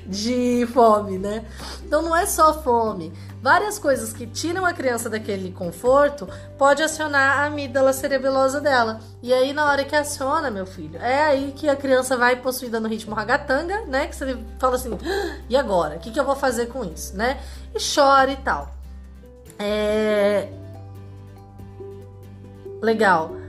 [0.06, 1.44] de fome, né?
[1.84, 3.12] Então não é só fome.
[3.42, 9.00] Várias coisas que tiram a criança daquele conforto pode acionar a amígdala cerebelosa dela.
[9.20, 12.78] E aí, na hora que aciona, meu filho, é aí que a criança vai possuída
[12.78, 14.06] no ritmo ragatanga, né?
[14.06, 15.96] Que você fala assim, ah, e agora?
[15.96, 17.40] O que, que eu vou fazer com isso, né?
[17.74, 18.72] E chora e tal.
[19.58, 20.48] É.
[22.80, 23.43] Legal.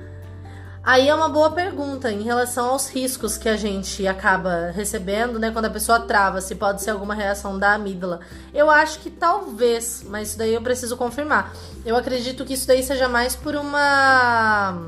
[0.86, 5.50] Aí é uma boa pergunta em relação aos riscos que a gente acaba recebendo, né?
[5.50, 8.20] Quando a pessoa trava, se pode ser alguma reação da amígdala.
[8.54, 11.52] Eu acho que talvez, mas isso daí eu preciso confirmar.
[11.84, 14.80] Eu acredito que isso daí seja mais por uma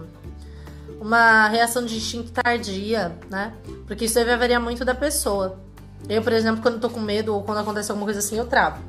[1.01, 3.53] uma reação de instinto tardia, né?
[3.87, 5.57] Porque isso aí vai variar muito da pessoa.
[6.07, 8.83] Eu, por exemplo, quando tô com medo ou quando acontece alguma coisa assim, eu travo.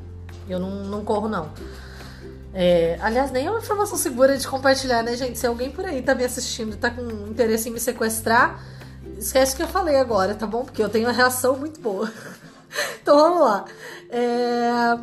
[0.47, 1.49] Eu não, não corro, não.
[2.53, 5.37] É, aliás, nem é uma informação segura de compartilhar, né, gente?
[5.37, 8.63] Se alguém por aí tá me assistindo e tá com interesse em me sequestrar,
[9.17, 10.63] esquece o que eu falei agora, tá bom?
[10.63, 12.11] Porque eu tenho uma reação muito boa.
[13.01, 13.65] então vamos lá.
[14.09, 14.99] É...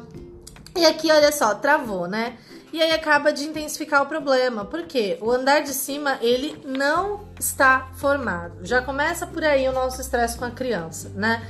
[0.77, 2.37] E aqui, olha só, travou, né?
[2.73, 4.65] E aí acaba de intensificar o problema.
[4.65, 8.59] porque O andar de cima, ele não está formado.
[8.67, 11.47] Já começa por aí o nosso estresse com a criança, né?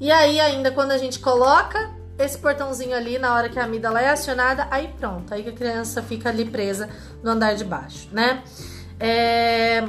[0.00, 4.00] E aí, ainda quando a gente coloca esse portãozinho ali, na hora que a amígdala
[4.00, 6.88] é acionada, aí pronto, aí que a criança fica ali presa
[7.22, 8.42] no andar de baixo, né?
[8.98, 9.88] É...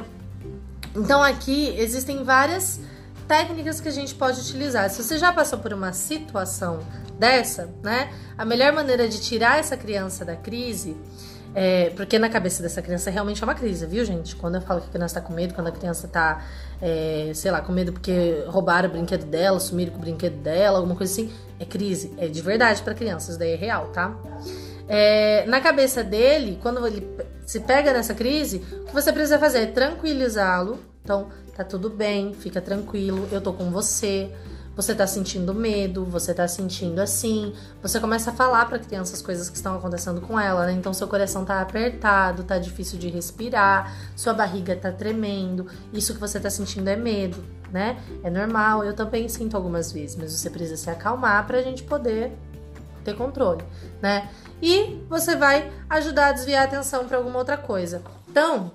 [0.94, 2.80] Então aqui existem várias
[3.26, 4.88] técnicas que a gente pode utilizar.
[4.90, 6.80] Se você já passou por uma situação
[7.18, 8.12] dessa, né?
[8.38, 10.96] A melhor maneira de tirar essa criança da crise
[11.54, 14.36] é, porque na cabeça dessa criança realmente é uma crise, viu, gente?
[14.36, 16.44] Quando eu falo que a criança tá com medo, quando a criança tá,
[16.80, 20.78] é, sei lá, com medo porque roubaram o brinquedo dela, sumiram com o brinquedo dela,
[20.78, 22.14] alguma coisa assim, é crise.
[22.18, 24.16] É de verdade para crianças, daí é real, tá?
[24.88, 27.08] É, na cabeça dele, quando ele
[27.44, 30.78] se pega nessa crise, o que você precisa fazer é tranquilizá-lo.
[31.02, 34.30] Então, tá tudo bem, fica tranquilo, eu tô com você.
[34.80, 37.52] Você tá sentindo medo, você tá sentindo assim.
[37.82, 40.72] Você começa a falar pra criança as coisas que estão acontecendo com ela, né?
[40.72, 45.66] Então seu coração tá apertado, tá difícil de respirar, sua barriga tá tremendo.
[45.92, 48.02] Isso que você tá sentindo é medo, né?
[48.24, 52.32] É normal, eu também sinto algumas vezes, mas você precisa se acalmar pra gente poder
[53.04, 53.62] ter controle,
[54.00, 54.30] né?
[54.62, 58.00] E você vai ajudar a desviar a atenção para alguma outra coisa.
[58.30, 58.72] Então,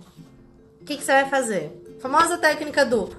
[0.79, 1.81] o que, que você vai fazer?
[2.05, 3.09] famosa técnica do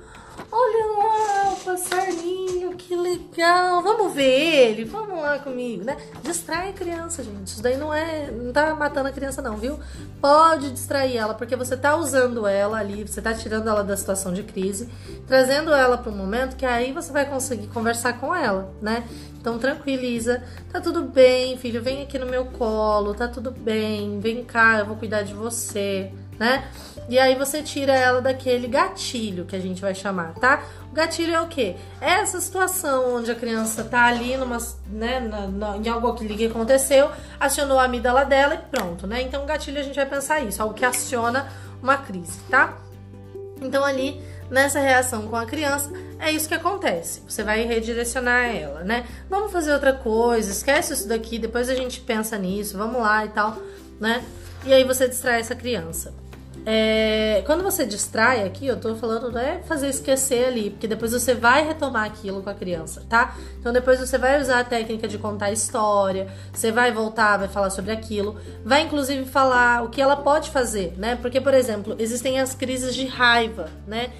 [0.51, 3.83] Olha lá, o passarinho, que legal.
[3.83, 5.97] Vamos ver ele, vamos lá comigo, né?
[6.23, 7.49] Distrai a criança, gente.
[7.49, 8.31] Isso daí não é.
[8.31, 9.79] Não tá matando a criança, não, viu?
[10.21, 14.33] Pode distrair ela, porque você tá usando ela ali, você tá tirando ela da situação
[14.33, 14.89] de crise,
[15.27, 19.05] trazendo ela para um momento que aí você vai conseguir conversar com ela, né?
[19.41, 24.45] Então tranquiliza, tá tudo bem, filho, vem aqui no meu colo, tá tudo bem, vem
[24.45, 26.69] cá, eu vou cuidar de você né?
[27.09, 30.63] E aí você tira ela daquele gatilho que a gente vai chamar, tá?
[30.91, 31.77] O gatilho é o quê?
[32.01, 36.47] É essa situação onde a criança tá ali numa, né, na, na, em algo que
[36.47, 39.23] aconteceu, acionou a amígdala dela e pronto, né?
[39.23, 41.49] Então o gatilho a gente vai pensar isso, algo que aciona
[41.83, 42.77] uma crise, tá?
[43.61, 44.21] Então ali
[44.51, 47.23] nessa reação com a criança, é isso que acontece.
[47.29, 49.07] Você vai redirecionar ela, né?
[49.29, 53.29] Vamos fazer outra coisa, esquece isso daqui, depois a gente pensa nisso, vamos lá e
[53.29, 53.57] tal,
[54.01, 54.25] né?
[54.65, 56.26] E aí você distrai essa criança.
[56.69, 61.13] É, quando você distrai aqui, eu tô falando não é fazer esquecer ali, porque depois
[61.13, 63.37] você vai retomar aquilo com a criança, tá?
[63.61, 67.71] Então depois você vai usar a técnica de contar história, você vai voltar, vai falar
[67.71, 71.15] sobre aquilo, vai inclusive falar o que ela pode fazer, né?
[71.15, 74.11] Porque, por exemplo, existem as crises de raiva, né?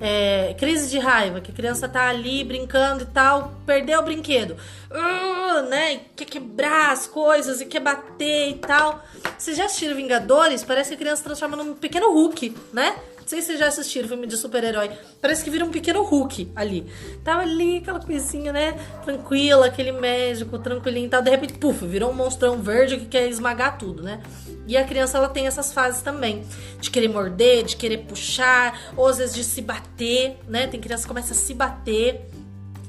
[0.00, 4.56] É, crise de raiva, que a criança tá ali brincando e tal, perdeu o brinquedo,
[4.90, 6.00] uh, né?
[6.16, 9.02] Quer quebrar as coisas e quer bater e tal.
[9.38, 10.64] Você já assistiu Vingadores?
[10.64, 12.94] Parece que a criança se transforma num pequeno Hulk, né?
[13.24, 14.90] Não sei se vocês já assistiram filme de super-herói.
[15.18, 16.86] Parece que vira um pequeno Hulk ali.
[17.24, 18.74] Tava ali, aquela coisinha, né?
[19.02, 21.22] Tranquila, aquele médico, tranquilinho e tal.
[21.22, 24.20] De repente, puf, virou um monstrão verde que quer esmagar tudo, né?
[24.66, 26.44] E a criança ela tem essas fases também,
[26.78, 30.66] de querer morder, de querer puxar, ou às vezes de se bater, né?
[30.66, 32.28] Tem criança que começa a se bater,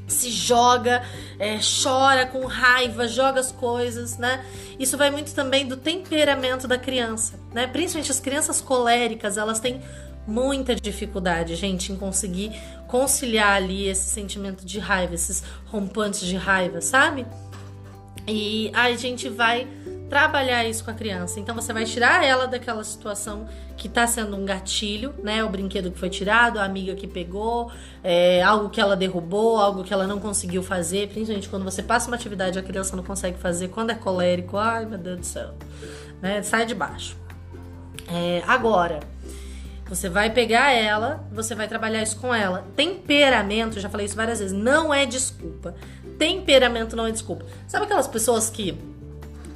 [0.05, 1.01] se joga,
[1.39, 4.43] é, chora com raiva, joga as coisas, né?
[4.77, 7.67] Isso vai muito também do temperamento da criança, né?
[7.67, 9.81] Principalmente as crianças coléricas, elas têm
[10.27, 12.51] muita dificuldade, gente, em conseguir
[12.87, 17.25] conciliar ali esse sentimento de raiva, esses rompantes de raiva, sabe?
[18.27, 19.67] E a gente vai
[20.09, 21.39] trabalhar isso com a criança.
[21.39, 25.43] Então você vai tirar ela daquela situação que está sendo um gatilho, né?
[25.43, 27.71] O brinquedo que foi tirado, a amiga que pegou,
[28.03, 31.09] é, algo que ela derrubou, algo que ela não conseguiu fazer.
[31.09, 34.85] Principalmente quando você passa uma atividade a criança não consegue fazer, quando é colérico, ai
[34.85, 35.53] meu Deus do céu,
[36.21, 36.41] né?
[36.41, 37.17] Sai de baixo.
[38.07, 38.99] É, agora,
[39.87, 42.65] você vai pegar ela, você vai trabalhar isso com ela.
[42.75, 45.75] Temperamento, já falei isso várias vezes, não é desculpa.
[46.17, 47.45] Temperamento não é desculpa.
[47.67, 48.77] Sabe aquelas pessoas que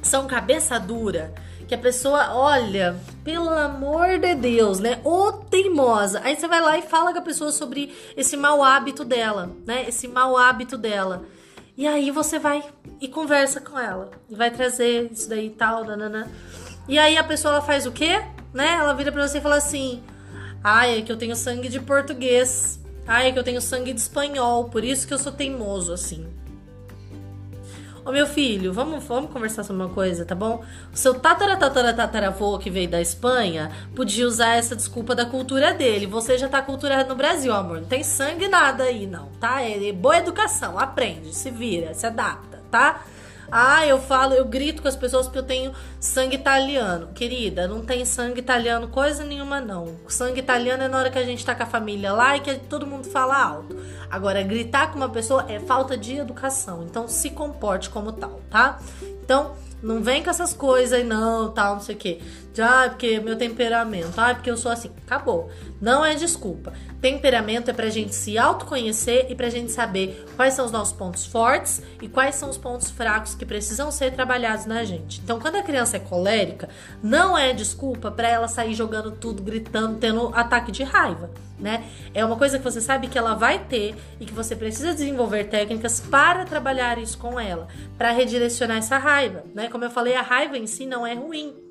[0.02, 1.34] são cabeça dura,
[1.66, 5.00] que a pessoa, olha, pelo amor de Deus, né?
[5.04, 6.20] Ô teimosa.
[6.24, 9.88] Aí você vai lá e fala com a pessoa sobre esse mau hábito dela, né?
[9.88, 11.24] Esse mau hábito dela.
[11.76, 12.62] E aí você vai
[13.00, 14.10] e conversa com ela.
[14.28, 16.30] E vai trazer isso daí e tal, nanana.
[16.88, 18.20] E aí a pessoa ela faz o quê?
[18.52, 18.74] Né?
[18.74, 20.02] Ela vira pra você e fala assim:
[20.62, 22.78] Ai, é que eu tenho sangue de português.
[23.06, 24.64] Ai, é que eu tenho sangue de espanhol.
[24.64, 26.26] Por isso que eu sou teimoso, assim.
[28.04, 30.64] Ô meu filho, vamos, vamos conversar sobre uma coisa, tá bom?
[30.92, 36.06] O seu tataravô que veio da Espanha podia usar essa desculpa da cultura dele.
[36.06, 37.80] Você já tá culturado no Brasil, amor.
[37.80, 39.60] Não tem sangue nada aí, não, tá?
[39.60, 43.04] É boa educação, aprende, se vira, se adapta, tá?
[43.50, 47.08] Ah, eu falo, eu grito com as pessoas porque eu tenho sangue italiano.
[47.14, 49.96] Querida, não tem sangue italiano coisa nenhuma, não.
[50.06, 52.40] O sangue italiano é na hora que a gente tá com a família lá e
[52.40, 53.76] que todo mundo fala alto.
[54.10, 56.84] Agora, gritar com uma pessoa é falta de educação.
[56.84, 58.78] Então, se comporte como tal, tá?
[59.22, 62.20] Então, não vem com essas coisas aí, não, tal, não sei o quê.
[62.58, 64.90] Ah, porque meu temperamento, ah, porque eu sou assim.
[65.06, 65.50] Acabou.
[65.80, 66.72] Não é desculpa.
[67.00, 71.24] Temperamento é pra gente se autoconhecer e pra gente saber quais são os nossos pontos
[71.24, 75.20] fortes e quais são os pontos fracos que precisam ser trabalhados na gente.
[75.24, 76.68] Então, quando a criança é colérica,
[77.02, 81.84] não é desculpa para ela sair jogando tudo, gritando, tendo ataque de raiva, né?
[82.12, 85.44] É uma coisa que você sabe que ela vai ter e que você precisa desenvolver
[85.44, 89.68] técnicas para trabalhar isso com ela, para redirecionar essa raiva, né?
[89.68, 91.69] Como eu falei, a raiva em si não é ruim.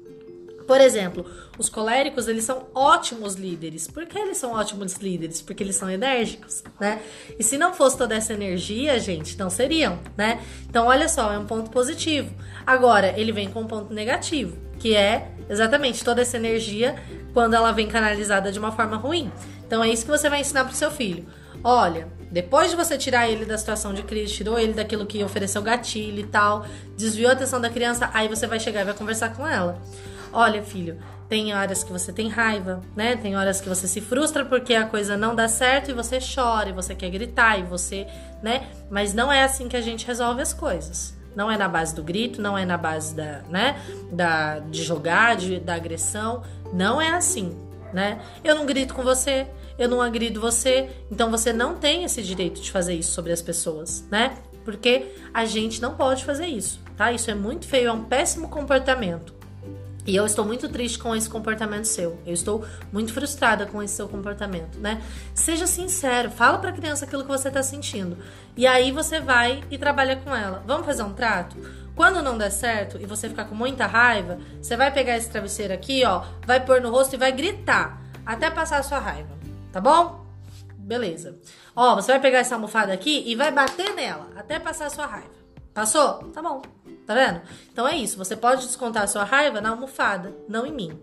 [0.70, 1.26] Por exemplo,
[1.58, 3.88] os coléricos, eles são ótimos líderes.
[3.88, 5.42] Por que eles são ótimos líderes?
[5.42, 7.02] Porque eles são enérgicos, né?
[7.40, 10.40] E se não fosse toda essa energia, gente, não seriam, né?
[10.70, 12.32] Então, olha só, é um ponto positivo.
[12.68, 16.96] Agora, ele vem com um ponto negativo, que é exatamente toda essa energia
[17.34, 19.32] quando ela vem canalizada de uma forma ruim.
[19.66, 21.26] Então, é isso que você vai ensinar pro seu filho.
[21.64, 25.64] Olha, depois de você tirar ele da situação de crise, tirou ele daquilo que ofereceu
[25.64, 26.64] gatilho e tal,
[26.96, 29.82] desviou a atenção da criança, aí você vai chegar e vai conversar com ela.
[30.32, 33.16] Olha, filho, tem horas que você tem raiva, né?
[33.16, 36.70] Tem horas que você se frustra porque a coisa não dá certo e você chora,
[36.70, 38.08] e você quer gritar e você,
[38.42, 38.68] né?
[38.90, 41.18] Mas não é assim que a gente resolve as coisas.
[41.36, 43.80] Não é na base do grito, não é na base da, né,
[44.12, 47.56] da de jogar, de, da agressão, não é assim,
[47.94, 48.20] né?
[48.44, 52.60] Eu não grito com você, eu não agrido você, então você não tem esse direito
[52.60, 54.36] de fazer isso sobre as pessoas, né?
[54.66, 57.12] Porque a gente não pode fazer isso, tá?
[57.12, 59.39] Isso é muito feio, é um péssimo comportamento.
[60.10, 62.20] E eu estou muito triste com esse comportamento seu.
[62.26, 65.04] Eu estou muito frustrada com esse seu comportamento, né?
[65.36, 68.18] Seja sincero, fala para a criança aquilo que você está sentindo.
[68.58, 70.64] E aí você vai e trabalha com ela.
[70.66, 71.56] Vamos fazer um trato?
[71.96, 75.76] Quando não der certo e você ficar com muita raiva, você vai pegar esse travesseiro
[75.76, 79.38] aqui, ó, vai pôr no rosto e vai gritar até passar a sua raiva,
[79.72, 80.26] tá bom?
[80.76, 81.38] Beleza.
[81.76, 85.06] Ó, você vai pegar essa almofada aqui e vai bater nela até passar a sua
[85.06, 85.38] raiva.
[85.72, 86.16] Passou?
[86.34, 86.64] Tá bom.
[87.10, 87.42] Tá vendo?
[87.74, 88.20] Então é isso.
[88.20, 91.00] Você pode descontar a sua raiva na almofada, não em mim,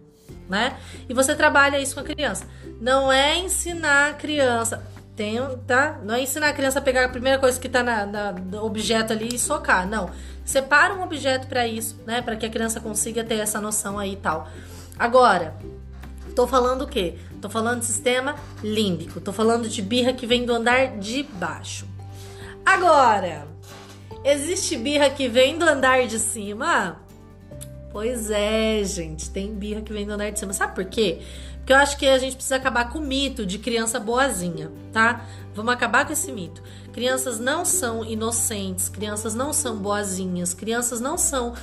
[0.49, 0.79] né?
[1.09, 2.47] E você trabalha isso com a criança.
[2.81, 4.87] Não é ensinar a criança.
[5.17, 5.99] Tem, tá?
[6.05, 8.65] Não é ensinar a criança a pegar a primeira coisa que tá na, na no
[8.65, 9.85] objeto ali e socar.
[9.85, 10.09] Não.
[10.45, 12.23] Separa um objeto para isso, né?
[12.23, 14.49] Para que a criança consiga ter essa noção aí e tal.
[14.97, 15.57] Agora,
[16.37, 17.19] tô falando o quê?
[17.43, 19.21] Tô falando de sistema límbico.
[19.21, 21.85] Tô falando de birra que vem do andar de baixo.
[22.65, 23.56] Agora,
[24.29, 27.01] Existe birra que vem do andar de cima?
[27.93, 30.53] Pois é, gente, tem birra que vem do andar de cima.
[30.53, 31.21] Sabe por quê?
[31.59, 35.25] Porque eu acho que a gente precisa acabar com o mito de criança boazinha, tá?
[35.55, 36.61] Vamos acabar com esse mito.
[36.93, 41.55] Crianças não são inocentes, crianças não são boazinhas, crianças não são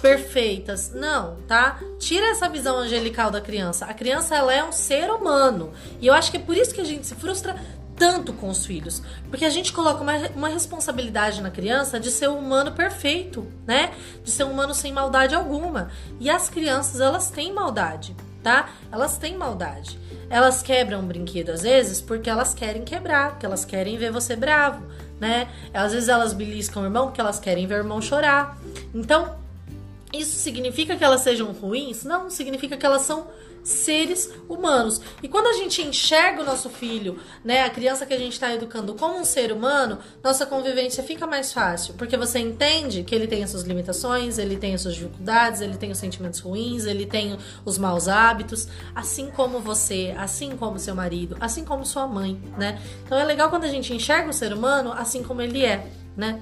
[0.00, 0.92] perfeitas.
[0.94, 1.78] Não, tá?
[1.98, 3.84] Tira essa visão angelical da criança.
[3.84, 5.70] A criança ela é um ser humano.
[6.00, 7.54] E eu acho que é por isso que a gente se frustra
[7.96, 9.02] tanto com os filhos.
[9.28, 13.92] Porque a gente coloca uma, uma responsabilidade na criança de ser um humano perfeito, né?
[14.22, 15.90] De ser um humano sem maldade alguma.
[16.20, 18.68] E as crianças, elas têm maldade, tá?
[18.92, 19.98] Elas têm maldade.
[20.28, 24.34] Elas quebram um brinquedo às vezes porque elas querem quebrar, porque elas querem ver você
[24.34, 24.84] bravo,
[25.20, 25.48] né?
[25.72, 28.58] Às vezes elas beliscam o irmão porque elas querem ver o irmão chorar.
[28.92, 29.36] Então,
[30.20, 32.04] isso significa que elas sejam ruins?
[32.04, 33.28] Não, significa que elas são
[33.66, 35.00] seres humanos.
[35.20, 38.54] E quando a gente enxerga o nosso filho, né, a criança que a gente está
[38.54, 43.26] educando como um ser humano, nossa convivência fica mais fácil, porque você entende que ele
[43.26, 47.06] tem as suas limitações, ele tem as suas dificuldades, ele tem os sentimentos ruins, ele
[47.06, 52.40] tem os maus hábitos, assim como você, assim como seu marido, assim como sua mãe,
[52.56, 52.80] né?
[53.04, 56.40] Então é legal quando a gente enxerga o ser humano assim como ele é, né?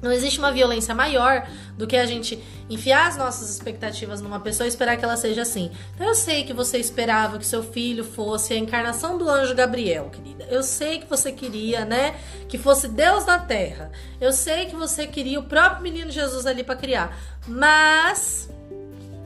[0.00, 1.48] Não existe uma violência maior
[1.78, 5.42] do que a gente enfiar as nossas expectativas numa pessoa e esperar que ela seja
[5.42, 5.70] assim.
[5.94, 10.10] Então eu sei que você esperava que seu filho fosse a encarnação do anjo Gabriel,
[10.10, 10.46] querida.
[10.50, 12.16] Eu sei que você queria, né,
[12.48, 13.90] que fosse Deus na terra.
[14.20, 17.16] Eu sei que você queria o próprio menino Jesus ali para criar.
[17.46, 18.50] Mas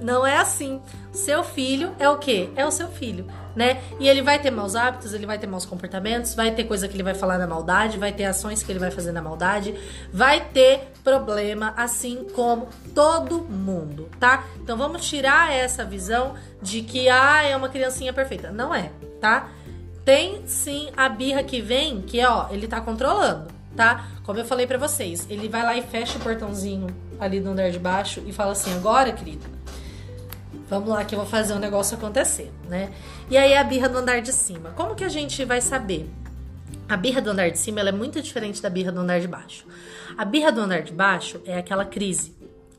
[0.01, 0.80] não é assim.
[1.12, 2.51] Seu filho é o quê?
[2.55, 3.80] É o seu filho, né?
[3.99, 6.94] E ele vai ter maus hábitos, ele vai ter maus comportamentos, vai ter coisa que
[6.94, 9.74] ele vai falar na maldade, vai ter ações que ele vai fazer na maldade,
[10.12, 14.44] vai ter problema, assim como todo mundo, tá?
[14.61, 18.51] Então vamos tirar essa visão de que ah, é uma criancinha perfeita.
[18.51, 18.90] Não é,
[19.20, 19.49] tá?
[20.05, 24.09] Tem sim a birra que vem, que é, ó, ele tá controlando, tá?
[24.24, 26.86] Como eu falei para vocês, ele vai lá e fecha o portãozinho
[27.18, 29.58] ali no andar de baixo e fala assim: agora, querida
[30.69, 32.91] Vamos lá que eu vou fazer um negócio acontecer, né?
[33.31, 34.71] E aí a birra do andar de cima.
[34.77, 36.11] Como que a gente vai saber?
[36.89, 39.66] A birra do andar de cima é muito diferente da birra do andar de baixo.
[40.16, 42.38] A birra do andar de baixo é aquela crise.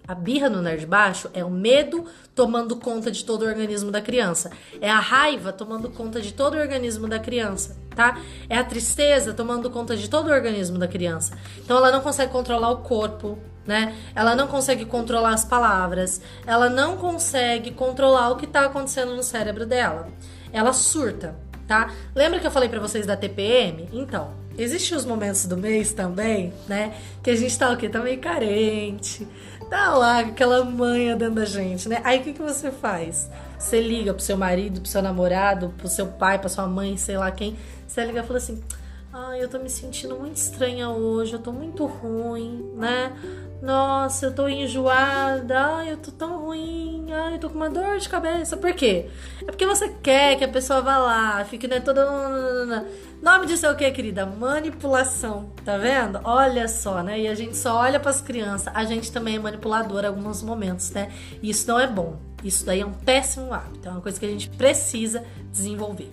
[0.10, 2.03] A birra no de baixo é o medo
[2.34, 4.49] tomando conta de todo o organismo da criança.
[4.82, 8.18] É a raiva tomando conta de todo o organismo da criança, tá?
[8.49, 11.38] É a tristeza tomando conta de todo o organismo da criança.
[11.60, 13.38] Então ela não consegue controlar o corpo,
[13.68, 13.95] né?
[14.16, 19.22] Ela não consegue controlar as palavras, ela não consegue controlar o que está acontecendo no
[19.22, 20.07] cérebro dela.
[20.51, 21.36] Ela surta,
[21.68, 21.91] tá?
[22.16, 23.88] Lembra que eu falei para vocês da TPM?
[23.93, 26.93] Então, existem os momentos do mês também, né?
[27.24, 27.88] Que a gente tá o quê?
[27.88, 29.28] Tá meio carente,
[29.70, 32.01] tá lá aquela manha dentro da gente, né?
[32.03, 33.30] Aí o que, que você faz?
[33.57, 37.18] Você liga pro seu marido, pro seu namorado, pro seu pai, pra sua mãe, sei
[37.18, 37.55] lá quem.
[37.88, 38.62] Você liga e fala assim:
[39.22, 43.11] Ai, eu tô me sentindo muito estranha hoje, eu tô muito ruim, né?
[43.61, 45.59] Nossa, eu tô enjoada.
[45.59, 47.11] Ai, eu tô tão ruim.
[47.11, 48.55] Ai, eu tô com uma dor de cabeça.
[48.55, 49.09] Por quê?
[49.41, 52.88] É porque você quer que a pessoa vá lá, fique né, toda.
[53.22, 54.26] Nome disso é o que, querida?
[54.26, 55.51] Manipulação.
[55.65, 56.22] Tá vendo?
[56.24, 57.20] Olha só, né?
[57.20, 58.74] E a gente só olha para as crianças.
[58.74, 61.11] A gente também é manipulador em alguns momentos, né?
[61.43, 62.17] E isso não é bom.
[62.41, 63.86] Isso daí é um péssimo hábito.
[63.86, 66.09] É uma coisa que a gente precisa desenvolver.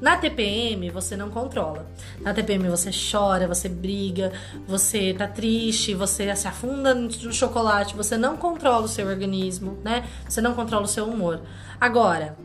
[0.00, 1.86] Na TPM, você não controla.
[2.20, 4.32] Na TPM, você chora, você briga,
[4.66, 10.08] você tá triste, você se afunda no chocolate, você não controla o seu organismo, né?
[10.28, 11.42] Você não controla o seu humor.
[11.78, 12.36] Agora,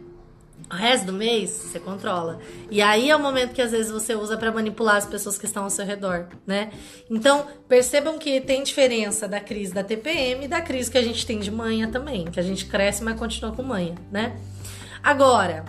[0.70, 2.40] o resto do mês você controla.
[2.72, 5.46] E aí é o momento que às vezes você usa para manipular as pessoas que
[5.46, 6.72] estão ao seu redor, né?
[7.10, 11.26] Então, percebam que tem diferença da crise da TPM e da crise que a gente
[11.26, 14.36] tem de manhã também, que a gente cresce, mas continua com manhã, né?
[15.04, 15.66] Agora,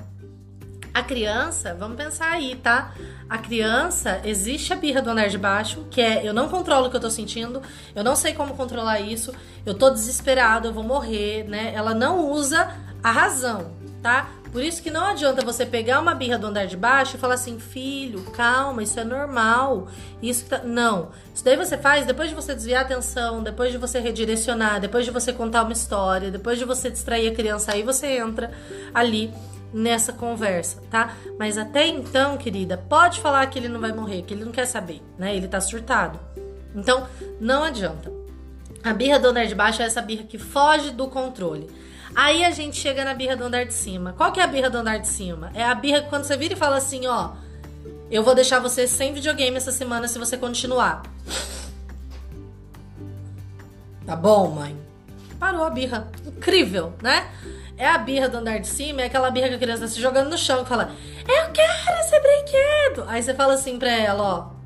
[0.97, 2.95] a criança, vamos pensar aí, tá?
[3.29, 6.91] A criança, existe a birra do andar de baixo, que é eu não controlo o
[6.91, 7.61] que eu tô sentindo,
[7.95, 9.31] eu não sei como controlar isso,
[9.67, 11.71] eu tô desesperado, eu vou morrer, né?
[11.75, 13.73] Ela não usa a razão,
[14.03, 14.31] tá?
[14.51, 17.35] Por isso que não adianta você pegar uma birra do andar de baixo e falar
[17.35, 19.89] assim, filho, calma, isso é normal.
[20.23, 20.63] Isso tá...
[20.65, 21.11] Não.
[21.35, 25.05] Isso daí você faz depois de você desviar a atenção, depois de você redirecionar, depois
[25.05, 28.51] de você contar uma história, depois de você distrair a criança, aí você entra
[28.95, 29.31] ali
[29.77, 31.15] nessa conversa, tá?
[31.39, 34.65] Mas até então, querida, pode falar que ele não vai morrer, que ele não quer
[34.65, 35.37] saber, né?
[35.37, 36.19] Ele tá surtado.
[36.75, 37.07] Então,
[37.39, 38.11] não adianta.
[38.83, 41.69] A birra do andar de baixo é essa birra que foge do controle.
[42.15, 44.15] Aí a gente chega na birra do andar de cima.
[44.17, 45.51] Qual que é a birra do andar de cima?
[45.53, 47.33] É a birra que quando você vira e fala assim, ó,
[48.11, 51.03] eu vou deixar você sem videogame essa semana se você continuar.
[54.07, 54.75] Tá bom, mãe?
[55.39, 56.09] Parou a birra.
[56.25, 57.29] Incrível, né?
[57.77, 60.01] É a birra do andar de cima, é aquela birra que a criança tá se
[60.01, 60.95] jogando no chão e fala:
[61.29, 63.05] Eu quero esse brinquedo.
[63.07, 64.57] Aí você fala assim pra ela: Ó,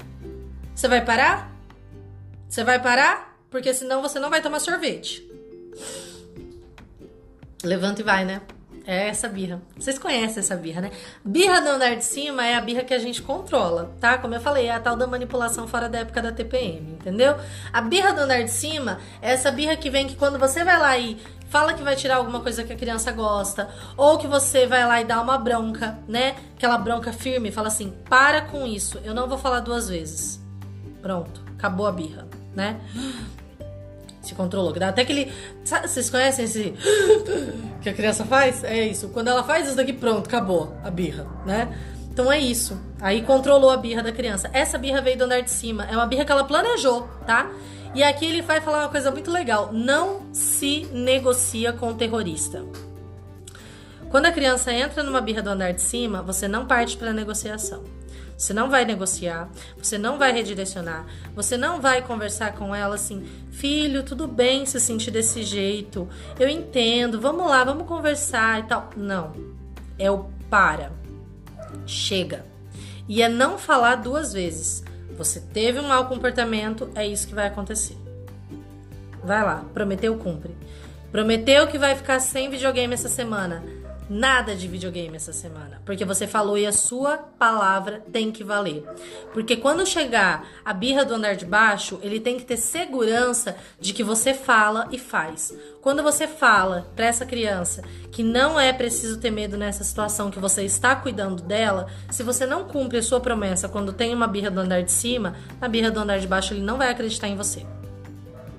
[0.74, 1.50] você vai parar?
[2.48, 3.36] Você vai parar?
[3.50, 5.28] Porque senão você não vai tomar sorvete.
[7.64, 8.40] Levanta e vai, né?
[8.86, 9.60] É essa birra.
[9.76, 10.90] Vocês conhecem essa birra, né?
[11.24, 14.18] Birra do andar de cima é a birra que a gente controla, tá?
[14.18, 17.36] Como eu falei, é a tal da manipulação fora da época da TPM, entendeu?
[17.72, 20.78] A birra do andar de cima é essa birra que vem que quando você vai
[20.78, 21.20] lá e
[21.50, 25.00] fala que vai tirar alguma coisa que a criança gosta, ou que você vai lá
[25.00, 26.36] e dá uma bronca, né?
[26.56, 30.40] Aquela bronca firme, fala assim: para com isso, eu não vou falar duas vezes.
[31.02, 32.80] Pronto, acabou a birra, né?
[34.22, 34.72] Se controlou.
[34.74, 35.32] Dá até aquele.
[35.64, 36.74] Sabe, vocês conhecem esse.
[37.80, 38.62] que a criança faz?
[38.62, 39.08] É isso.
[39.08, 41.74] Quando ela faz isso daqui, pronto, acabou a birra, né?
[42.12, 42.78] Então é isso.
[43.00, 44.50] Aí controlou a birra da criança.
[44.52, 45.86] Essa birra veio do andar de cima.
[45.86, 47.50] É uma birra que ela planejou, tá?
[47.94, 52.64] E aqui ele vai falar uma coisa muito legal: não se negocia com o terrorista.
[54.10, 57.84] Quando a criança entra numa birra do andar de cima, você não parte para negociação.
[58.36, 63.22] Você não vai negociar, você não vai redirecionar, você não vai conversar com ela assim,
[63.50, 68.88] filho, tudo bem se sentir desse jeito, eu entendo, vamos lá, vamos conversar e tal.
[68.96, 69.34] Não.
[69.98, 70.90] É o para.
[71.86, 72.46] Chega.
[73.06, 74.82] E é não falar duas vezes.
[75.20, 77.94] Você teve um mau comportamento, é isso que vai acontecer.
[79.22, 80.56] Vai lá, prometeu, cumpre.
[81.12, 83.62] Prometeu que vai ficar sem videogame essa semana.
[84.12, 88.82] Nada de videogame essa semana, porque você falou e a sua palavra tem que valer.
[89.32, 93.92] Porque quando chegar a birra do andar de baixo, ele tem que ter segurança de
[93.92, 95.56] que você fala e faz.
[95.80, 100.40] Quando você fala para essa criança que não é preciso ter medo nessa situação, que
[100.40, 104.50] você está cuidando dela, se você não cumpre a sua promessa quando tem uma birra
[104.50, 107.36] do andar de cima, na birra do andar de baixo ele não vai acreditar em
[107.36, 107.64] você.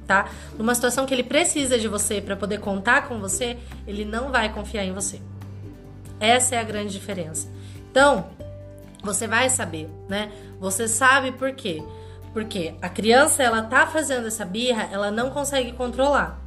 [0.08, 0.30] Tá?
[0.58, 4.48] Numa situação que ele precisa de você para poder contar com você, ele não vai
[4.54, 5.20] confiar em você.
[6.22, 7.50] Essa é a grande diferença.
[7.92, 8.28] Então,
[9.04, 10.32] você vai saber, né?
[10.60, 11.84] Você sabe por quê?
[12.32, 16.40] Porque a criança, ela tá fazendo essa birra, ela não consegue controlar.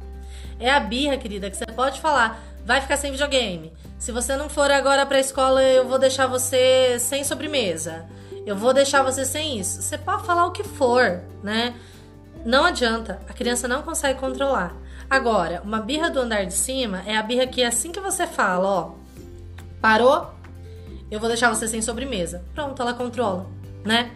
[0.59, 3.73] É a birra, querida, que você pode falar, vai ficar sem videogame.
[3.99, 8.05] Se você não for agora pra escola, eu vou deixar você sem sobremesa.
[8.45, 9.81] Eu vou deixar você sem isso.
[9.81, 11.75] Você pode falar o que for, né?
[12.45, 14.75] Não adianta, a criança não consegue controlar.
[15.09, 18.67] Agora, uma birra do andar de cima é a birra que assim que você fala,
[18.67, 19.04] ó,
[19.85, 20.33] Parou?
[21.11, 22.43] Eu vou deixar você sem sobremesa.
[22.55, 23.45] Pronto, ela controla,
[23.83, 24.13] né?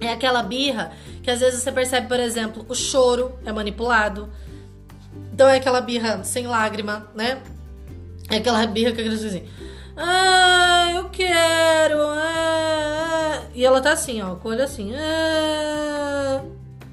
[0.00, 4.30] É aquela birra que às vezes você percebe, por exemplo, o choro é manipulado.
[5.32, 7.42] Então é aquela birra sem lágrima, né?
[8.30, 9.48] É aquela birra que a criança diz assim:
[9.96, 11.98] Ah, eu quero.
[12.00, 13.42] Ah.
[13.52, 16.40] E ela tá assim, ó, com o olho assim, ah,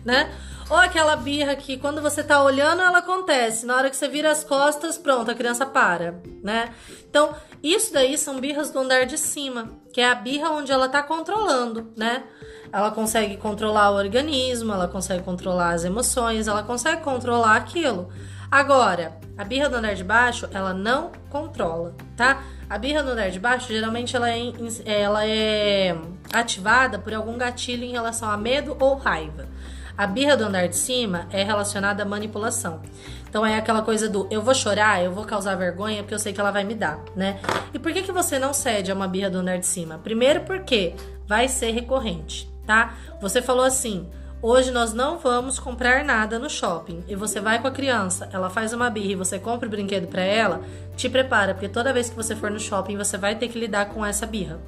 [0.04, 0.28] né?
[0.72, 4.32] Ou aquela birra que quando você tá olhando ela acontece, na hora que você vira
[4.32, 6.74] as costas, pronto, a criança para, né?
[7.10, 10.88] Então, isso daí são birras do andar de cima, que é a birra onde ela
[10.88, 12.24] tá controlando, né?
[12.72, 18.08] Ela consegue controlar o organismo, ela consegue controlar as emoções, ela consegue controlar aquilo.
[18.50, 22.44] Agora, a birra do andar de baixo, ela não controla, tá?
[22.70, 24.54] A birra do andar de baixo, geralmente ela é,
[24.86, 25.98] ela é
[26.32, 29.51] ativada por algum gatilho em relação a medo ou raiva.
[29.98, 32.82] A birra do andar de cima é relacionada à manipulação.
[33.30, 36.34] Então é aquela coisa do eu vou chorar, eu vou causar vergonha porque eu sei
[36.34, 37.40] que ela vai me dar, né?
[37.74, 40.00] E por que, que você não cede a uma birra do andar de cima?
[40.04, 42.94] Primeiro porque vai ser recorrente, tá?
[43.22, 44.06] Você falou assim:
[44.42, 47.04] hoje nós não vamos comprar nada no shopping.
[47.08, 50.08] E você vai com a criança, ela faz uma birra e você compra o brinquedo
[50.08, 50.62] para ela,
[50.98, 53.86] te prepara, porque toda vez que você for no shopping você vai ter que lidar
[53.88, 54.60] com essa birra.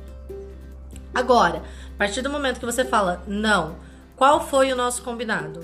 [1.13, 1.61] Agora,
[1.93, 3.75] a partir do momento que você fala não,
[4.15, 5.61] qual foi o nosso combinado?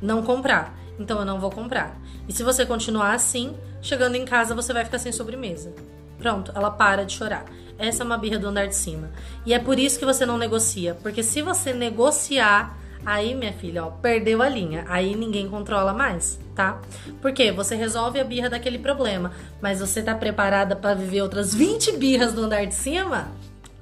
[0.00, 0.74] Não comprar.
[0.98, 1.96] Então eu não vou comprar.
[2.28, 5.72] E se você continuar assim, chegando em casa você vai ficar sem sobremesa.
[6.18, 7.44] Pronto, ela para de chorar.
[7.78, 9.10] Essa é uma birra do andar de cima.
[9.46, 10.96] E é por isso que você não negocia.
[11.00, 12.76] Porque se você negociar,
[13.06, 14.84] aí, minha filha, ó, perdeu a linha.
[14.88, 16.80] Aí ninguém controla mais, tá?
[17.22, 19.32] Porque você resolve a birra daquele problema.
[19.62, 23.28] Mas você tá preparada para viver outras 20 birras do andar de cima?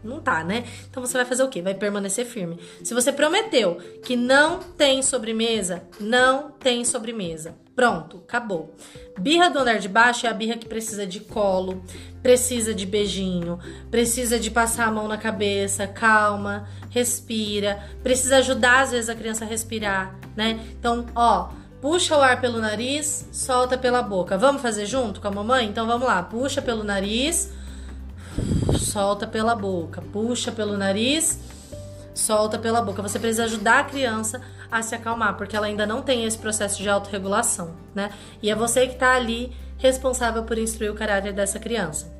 [0.07, 0.65] Não tá, né?
[0.89, 1.61] Então você vai fazer o quê?
[1.61, 2.59] Vai permanecer firme.
[2.83, 7.55] Se você prometeu que não tem sobremesa, não tem sobremesa.
[7.75, 8.75] Pronto, acabou.
[9.19, 11.85] Birra do andar de baixo é a birra que precisa de colo,
[12.23, 13.59] precisa de beijinho,
[13.91, 19.45] precisa de passar a mão na cabeça, calma, respira, precisa ajudar às vezes a criança
[19.45, 20.59] a respirar, né?
[20.79, 21.51] Então, ó,
[21.81, 24.39] puxa o ar pelo nariz, solta pela boca.
[24.39, 25.69] Vamos fazer junto com a mamãe?
[25.69, 27.53] Então vamos lá, puxa pelo nariz,
[28.79, 31.39] solta pela boca, puxa pelo nariz,
[32.15, 33.03] solta pela boca.
[33.03, 36.83] Você precisa ajudar a criança a se acalmar, porque ela ainda não tem esse processo
[36.83, 38.11] de autorregulação, né?
[38.43, 42.15] E é você que está ali responsável por instruir o caráter dessa criança.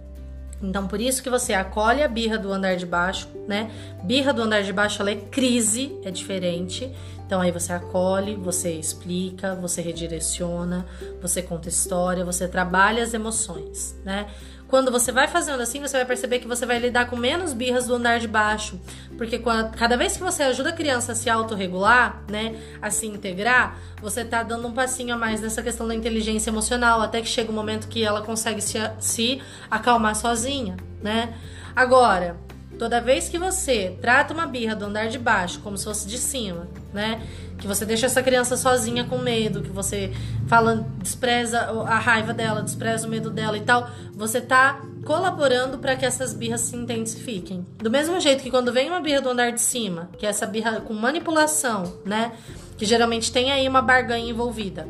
[0.63, 3.71] Então, por isso que você acolhe a birra do andar de baixo, né?
[4.05, 6.91] Birra do andar de baixo, ela é crise, é diferente.
[7.27, 10.87] Então aí você acolhe, você explica, você redireciona,
[11.21, 14.29] você conta história, você trabalha as emoções, né?
[14.69, 17.87] Quando você vai fazendo assim, você vai perceber que você vai lidar com menos birras
[17.87, 18.81] do andar de baixo.
[19.17, 19.41] Porque
[19.77, 24.25] cada vez que você ajuda a criança a se autorregular, né, a se integrar, você
[24.25, 27.53] tá dando um passinho a mais nessa questão da inteligência emocional, até que chega o
[27.53, 29.41] um momento que ela consegue se, se
[29.71, 31.35] acalmar sozinha, né?
[31.75, 32.37] Agora,
[32.79, 36.19] Toda vez que você trata uma birra do andar de baixo como se fosse de
[36.19, 37.23] cima, né?
[37.59, 40.13] Que você deixa essa criança sozinha com medo, que você
[40.47, 45.97] fala, despreza a raiva dela, despreza o medo dela e tal, você tá colaborando para
[45.97, 47.65] que essas birras se intensifiquem.
[47.79, 50.47] Do mesmo jeito que quando vem uma birra do andar de cima, que é essa
[50.47, 52.33] birra com manipulação, né?
[52.77, 54.87] Que geralmente tem aí uma barganha envolvida.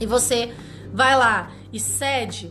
[0.00, 0.54] E você
[0.92, 2.50] vai lá e cede,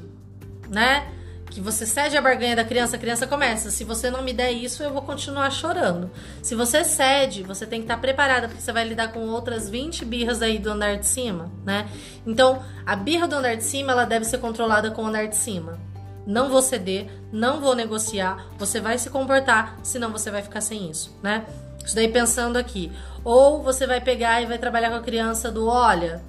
[0.70, 1.08] né?
[1.54, 3.70] Que você cede a barganha da criança, a criança começa.
[3.70, 6.10] Se você não me der isso, eu vou continuar chorando.
[6.42, 10.04] Se você cede, você tem que estar preparada, porque você vai lidar com outras 20
[10.04, 11.88] birras aí do andar de cima, né?
[12.26, 15.36] Então, a birra do andar de cima, ela deve ser controlada com o andar de
[15.36, 15.78] cima.
[16.26, 20.90] Não vou ceder, não vou negociar, você vai se comportar, senão você vai ficar sem
[20.90, 21.46] isso, né?
[21.86, 22.92] Isso daí pensando aqui.
[23.24, 26.24] Ou você vai pegar e vai trabalhar com a criança do olha,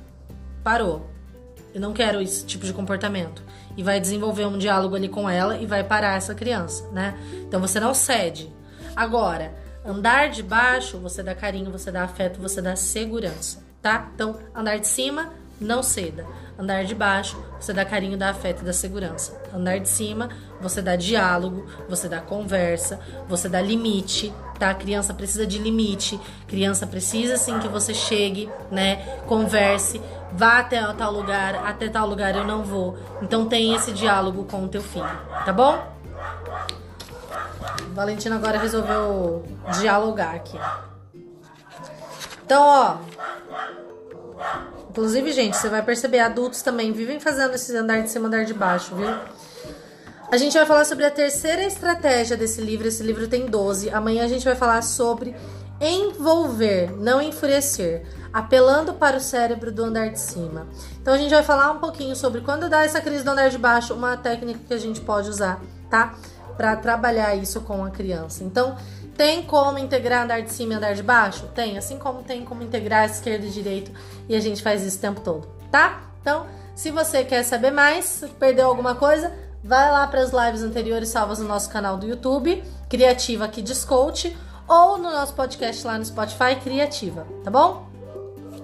[0.62, 1.08] parou.
[1.72, 3.42] Eu não quero esse tipo de comportamento
[3.76, 7.16] e vai desenvolver um diálogo ali com ela e vai parar essa criança, né?
[7.46, 8.52] Então você não cede.
[8.94, 9.54] Agora,
[9.84, 14.10] andar de baixo, você dá carinho, você dá afeto, você dá segurança, tá?
[14.14, 16.26] Então, andar de cima, não ceda.
[16.56, 19.40] Andar de baixo, você dá carinho, dá afeto e dá segurança.
[19.52, 20.28] Andar de cima,
[20.60, 24.72] você dá diálogo, você dá conversa, você dá limite, tá?
[24.72, 29.18] Criança precisa de limite, criança precisa sim que você chegue, né?
[29.26, 30.00] Converse,
[30.32, 32.96] vá até tal lugar, até tal lugar eu não vou.
[33.20, 35.10] Então tem esse diálogo com o teu filho,
[35.44, 35.92] tá bom?
[37.94, 39.44] Valentina agora resolveu
[39.80, 40.58] dialogar aqui.
[42.44, 42.96] Então, ó.
[44.94, 48.54] Inclusive, gente, você vai perceber, adultos também vivem fazendo esse andar de cima, andar de
[48.54, 49.08] baixo, viu?
[50.30, 52.86] A gente vai falar sobre a terceira estratégia desse livro.
[52.86, 53.90] Esse livro tem 12.
[53.90, 55.34] Amanhã a gente vai falar sobre
[55.80, 60.68] envolver, não enfurecer apelando para o cérebro do andar de cima.
[61.02, 63.58] Então a gente vai falar um pouquinho sobre quando dá essa crise do andar de
[63.58, 66.14] baixo, uma técnica que a gente pode usar, tá?
[66.56, 68.44] Para trabalhar isso com a criança.
[68.44, 68.76] Então,
[69.16, 71.48] tem como integrar andar de cima e andar de baixo?
[71.54, 73.90] Tem, assim como tem como integrar esquerdo e direito,
[74.28, 76.02] e a gente faz isso o tempo todo, tá?
[76.20, 81.08] Então, se você quer saber mais, perdeu alguma coisa, vai lá para as lives anteriores
[81.08, 84.36] salvas no nosso canal do YouTube, Criativa Kids Coach,
[84.66, 87.88] ou no nosso podcast lá no Spotify, Criativa, tá bom?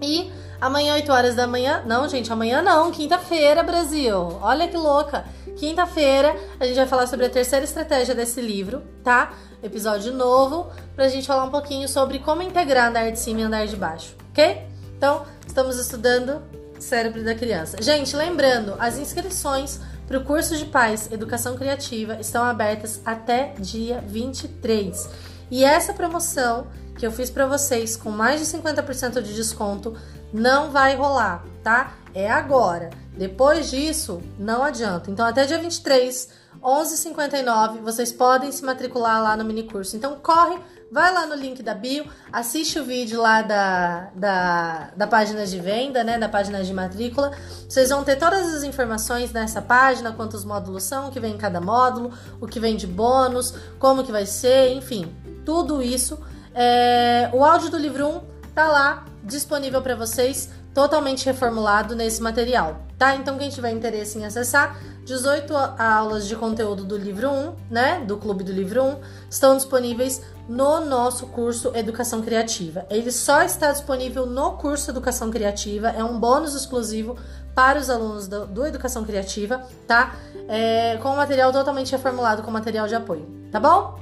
[0.01, 1.83] E amanhã, 8 horas da manhã.
[1.87, 2.91] Não, gente, amanhã não.
[2.91, 4.39] Quinta-feira, Brasil.
[4.41, 5.25] Olha que louca.
[5.59, 9.35] Quinta-feira a gente vai falar sobre a terceira estratégia desse livro, tá?
[9.63, 13.67] Episódio novo, pra gente falar um pouquinho sobre como integrar andar de cima e andar
[13.67, 14.67] de baixo, ok?
[14.97, 16.43] Então, estamos estudando
[16.79, 17.81] cérebro da criança.
[17.81, 24.03] Gente, lembrando, as inscrições para o curso de pais Educação Criativa estão abertas até dia
[24.07, 25.09] 23.
[25.51, 29.97] E essa promoção que eu fiz para vocês com mais de 50% de desconto
[30.33, 31.95] não vai rolar, tá?
[32.15, 32.91] É agora.
[33.17, 35.11] Depois disso, não adianta.
[35.11, 36.29] Então, até dia 23,
[36.63, 39.97] 11h59, vocês podem se matricular lá no mini curso.
[39.97, 40.59] Então, corre,
[40.91, 45.59] vai lá no link da bio, assiste o vídeo lá da, da, da página de
[45.59, 46.19] venda, né?
[46.19, 47.31] Da página de matrícula.
[47.69, 51.39] Vocês vão ter todas as informações nessa página, quantos módulos são, o que vem em
[51.39, 56.19] cada módulo, o que vem de bônus, como que vai ser, enfim, tudo isso
[56.55, 58.21] é, o áudio do livro 1
[58.55, 63.15] tá lá disponível para vocês, totalmente reformulado nesse material, tá?
[63.15, 64.79] Então quem tiver interesse em acessar,
[65.11, 68.97] 18 aulas de conteúdo do livro 1, né, do Clube do Livro 1,
[69.29, 72.87] estão disponíveis no nosso curso Educação Criativa.
[72.89, 77.19] Ele só está disponível no curso Educação Criativa, é um bônus exclusivo
[77.57, 80.15] para os alunos do, do Educação Criativa, tá?
[80.49, 83.99] É, com material totalmente reformulado com material de apoio, tá bom?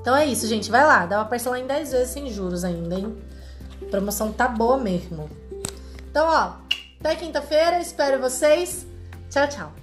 [0.00, 0.70] Então é isso, gente.
[0.70, 3.16] Vai lá, dá pra parcelar em 10 vezes sem juros ainda, hein?
[3.82, 5.28] A promoção tá boa mesmo.
[6.08, 6.52] Então, ó,
[7.00, 8.86] até quinta-feira, espero vocês.
[9.28, 9.75] Tchau, tchau.